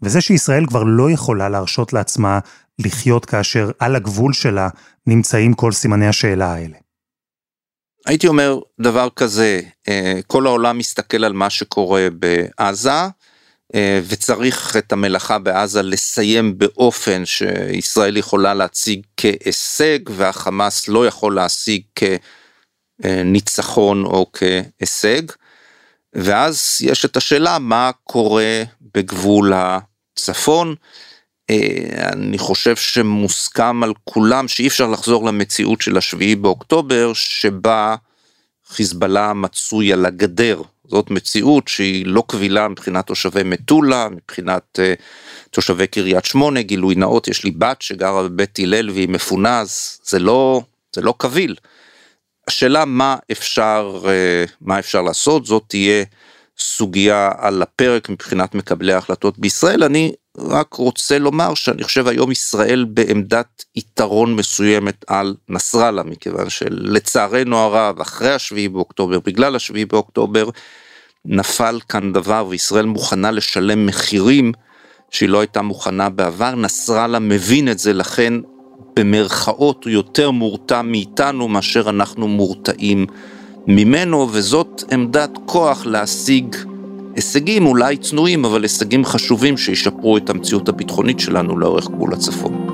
וזה 0.03 0.21
שישראל 0.21 0.67
כבר 0.67 0.83
לא 0.83 1.11
יכולה 1.11 1.49
להרשות 1.49 1.93
לעצמה 1.93 2.39
לחיות 2.79 3.25
כאשר 3.25 3.71
על 3.79 3.97
הגבול 3.97 4.33
שלה 4.33 4.69
נמצאים 5.07 5.55
כל 5.55 5.73
סימני 5.73 6.09
השאלה 6.09 6.55
האלה. 6.55 6.77
הייתי 8.07 8.27
אומר 8.27 8.59
דבר 8.81 9.09
כזה, 9.17 9.61
אה, 9.89 10.21
כל 10.27 10.47
העולם 10.47 10.79
מסתכל 10.79 11.25
על 11.25 11.33
מה 11.33 11.51
שקורה 11.51 12.09
בעזה, 12.19 13.09
וצריך 14.09 14.77
את 14.77 14.93
המלאכה 14.93 15.39
בעזה 15.39 15.83
לסיים 15.83 16.59
באופן 16.59 17.27
שישראל 17.27 18.17
יכולה 18.17 18.55
להציג 18.55 19.03
כהישג 19.17 19.99
והחמאס 20.11 20.89
לא 20.89 21.07
יכול 21.07 21.35
להשיג 21.35 21.83
כניצחון 23.03 24.05
או 24.05 24.27
כהישג. 24.33 25.23
ואז 26.15 26.79
יש 26.81 27.05
את 27.05 27.17
השאלה 27.17 27.59
מה 27.59 27.91
קורה 28.05 28.63
בגבול 28.95 29.53
הצפון. 29.55 30.75
אה, 31.51 32.09
אני 32.13 32.39
חושב 32.39 32.77
שמוסכם 32.77 33.83
על 33.83 33.93
כולם 34.05 34.49
שאי 34.49 34.69
אפשר 34.69 34.87
לחזור 34.87 35.27
למציאות 35.27 35.81
של 35.81 35.97
השביעי 35.97 36.37
באוקטובר 36.37 37.13
שבה 37.15 37.97
חיזבאללה 38.69 39.33
מצוי 39.33 39.93
על 39.93 40.07
הגדר 40.07 40.63
זאת 40.93 41.11
מציאות 41.11 41.69
שהיא 41.69 42.07
לא 42.07 42.23
קבילה 42.29 42.69
מבחינת 42.69 43.07
תושבי 43.07 43.43
מטולה, 43.43 44.09
מבחינת 44.09 44.79
uh, 44.79 45.03
תושבי 45.51 45.87
קריית 45.87 46.25
שמונה, 46.25 46.63
גילוי 46.63 46.95
נאות, 46.95 47.29
יש 47.29 47.45
לי 47.45 47.51
בת 47.51 47.83
שגרה 47.83 48.23
בבית 48.23 48.59
הלל 48.59 48.91
והיא 48.91 49.09
מפונה, 49.09 49.61
אז 49.61 49.99
זה 50.05 50.19
לא, 50.19 50.63
זה 50.95 51.01
לא 51.01 51.15
קביל. 51.19 51.57
השאלה 52.49 52.85
מה 52.85 53.17
אפשר, 53.33 54.01
uh, 54.03 54.51
מה 54.61 54.79
אפשר 54.79 55.03
לעשות, 55.03 55.47
זאת 55.47 55.63
תהיה 55.67 56.05
סוגיה 56.63 57.31
על 57.39 57.63
הפרק 57.63 58.09
מבחינת 58.09 58.55
מקבלי 58.55 58.93
ההחלטות 58.93 59.39
בישראל. 59.39 59.85
אני 59.85 60.13
רק 60.39 60.75
רוצה 60.75 61.19
לומר 61.19 61.55
שאני 61.55 61.85
חושב 61.85 62.09
היום 62.09 62.31
ישראל 62.31 62.85
בעמדת 62.89 63.65
יתרון 63.77 64.37
מסוימת 64.37 65.05
על 65.07 65.35
נסראללה, 65.49 66.03
מכיוון 66.03 66.51
שלצערנו 66.51 67.59
הרב, 67.59 68.01
אחרי 68.01 68.33
השביעי 68.33 68.69
באוקטובר, 68.69 69.19
בגלל 69.25 69.57
השביעי 69.57 69.85
באוקטובר, 69.85 70.49
נפל 71.25 71.81
כאן 71.89 72.13
דבר 72.13 72.47
וישראל 72.49 72.87
מוכנה 72.87 73.31
לשלם 73.31 73.87
מחירים 73.87 74.53
שהיא 75.11 75.29
לא 75.29 75.41
הייתה 75.41 75.63
מוכנה 75.63 76.09
בעבר. 76.09 76.55
נסראללה 76.55 77.19
מבין 77.19 77.69
את 77.69 77.79
זה, 77.79 77.93
לכן 77.93 78.35
במרכאות 78.97 79.85
הוא 79.85 79.91
יותר 79.91 80.31
מורתע 80.31 80.83
מאיתנו 80.83 81.49
מאשר 81.49 81.91
אנחנו 81.91 82.29
מורתעים 82.29 83.07
ממנו, 83.67 84.29
וזאת 84.33 84.85
עמדת 84.93 85.39
כוח 85.47 85.87
להשיג 85.87 86.57
הישגים 87.15 87.67
אולי 87.67 87.97
צנועים, 87.97 88.45
אבל 88.45 88.63
הישגים 88.63 89.05
חשובים 89.05 89.57
שישפרו 89.57 90.17
את 90.17 90.31
המציאות 90.31 90.69
הביטחונית 90.69 91.21
שלנו 91.21 91.59
לאורך 91.59 91.89
גבול 91.89 92.13
הצפון. 92.13 92.67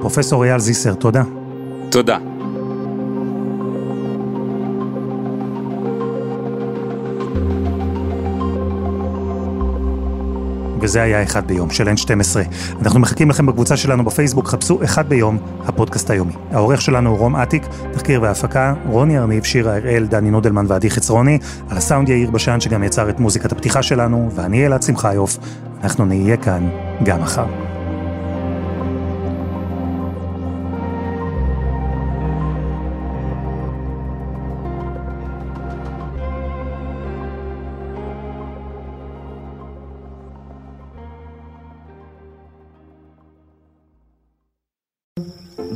פרופסור 0.00 0.44
אייל 0.44 0.58
זיסר, 0.58 0.94
תודה. 0.94 1.22
תודה. 1.90 2.18
וזה 10.84 11.02
היה 11.02 11.22
אחד 11.22 11.46
ביום 11.46 11.70
של 11.70 11.88
N12. 11.88 12.36
אנחנו 12.82 13.00
מחכים 13.00 13.30
לכם 13.30 13.46
בקבוצה 13.46 13.76
שלנו 13.76 14.04
בפייסבוק, 14.04 14.48
חפשו 14.48 14.84
אחד 14.84 15.08
ביום, 15.08 15.38
הפודקאסט 15.66 16.10
היומי. 16.10 16.32
העורך 16.50 16.80
שלנו 16.80 17.10
הוא 17.10 17.18
רום 17.18 17.36
אטיק, 17.36 17.66
תחקיר 17.92 18.22
והפקה, 18.22 18.74
רוני 18.88 19.18
ארניב, 19.18 19.44
שירה 19.44 19.76
הראל, 19.76 20.06
דני 20.06 20.30
נודלמן 20.30 20.64
ועדי 20.68 20.90
חצרוני, 20.90 21.38
על 21.70 21.76
הסאונד 21.76 22.08
יאיר 22.08 22.30
בשן 22.30 22.60
שגם 22.60 22.82
יצר 22.82 23.10
את 23.10 23.20
מוזיקת 23.20 23.52
הפתיחה 23.52 23.82
שלנו, 23.82 24.30
ואני 24.34 24.66
אלעד 24.66 24.82
שמחיוף, 24.82 25.38
אנחנו 25.84 26.04
נהיה 26.04 26.36
כאן 26.36 26.68
גם 27.04 27.22
מחר. 27.22 27.63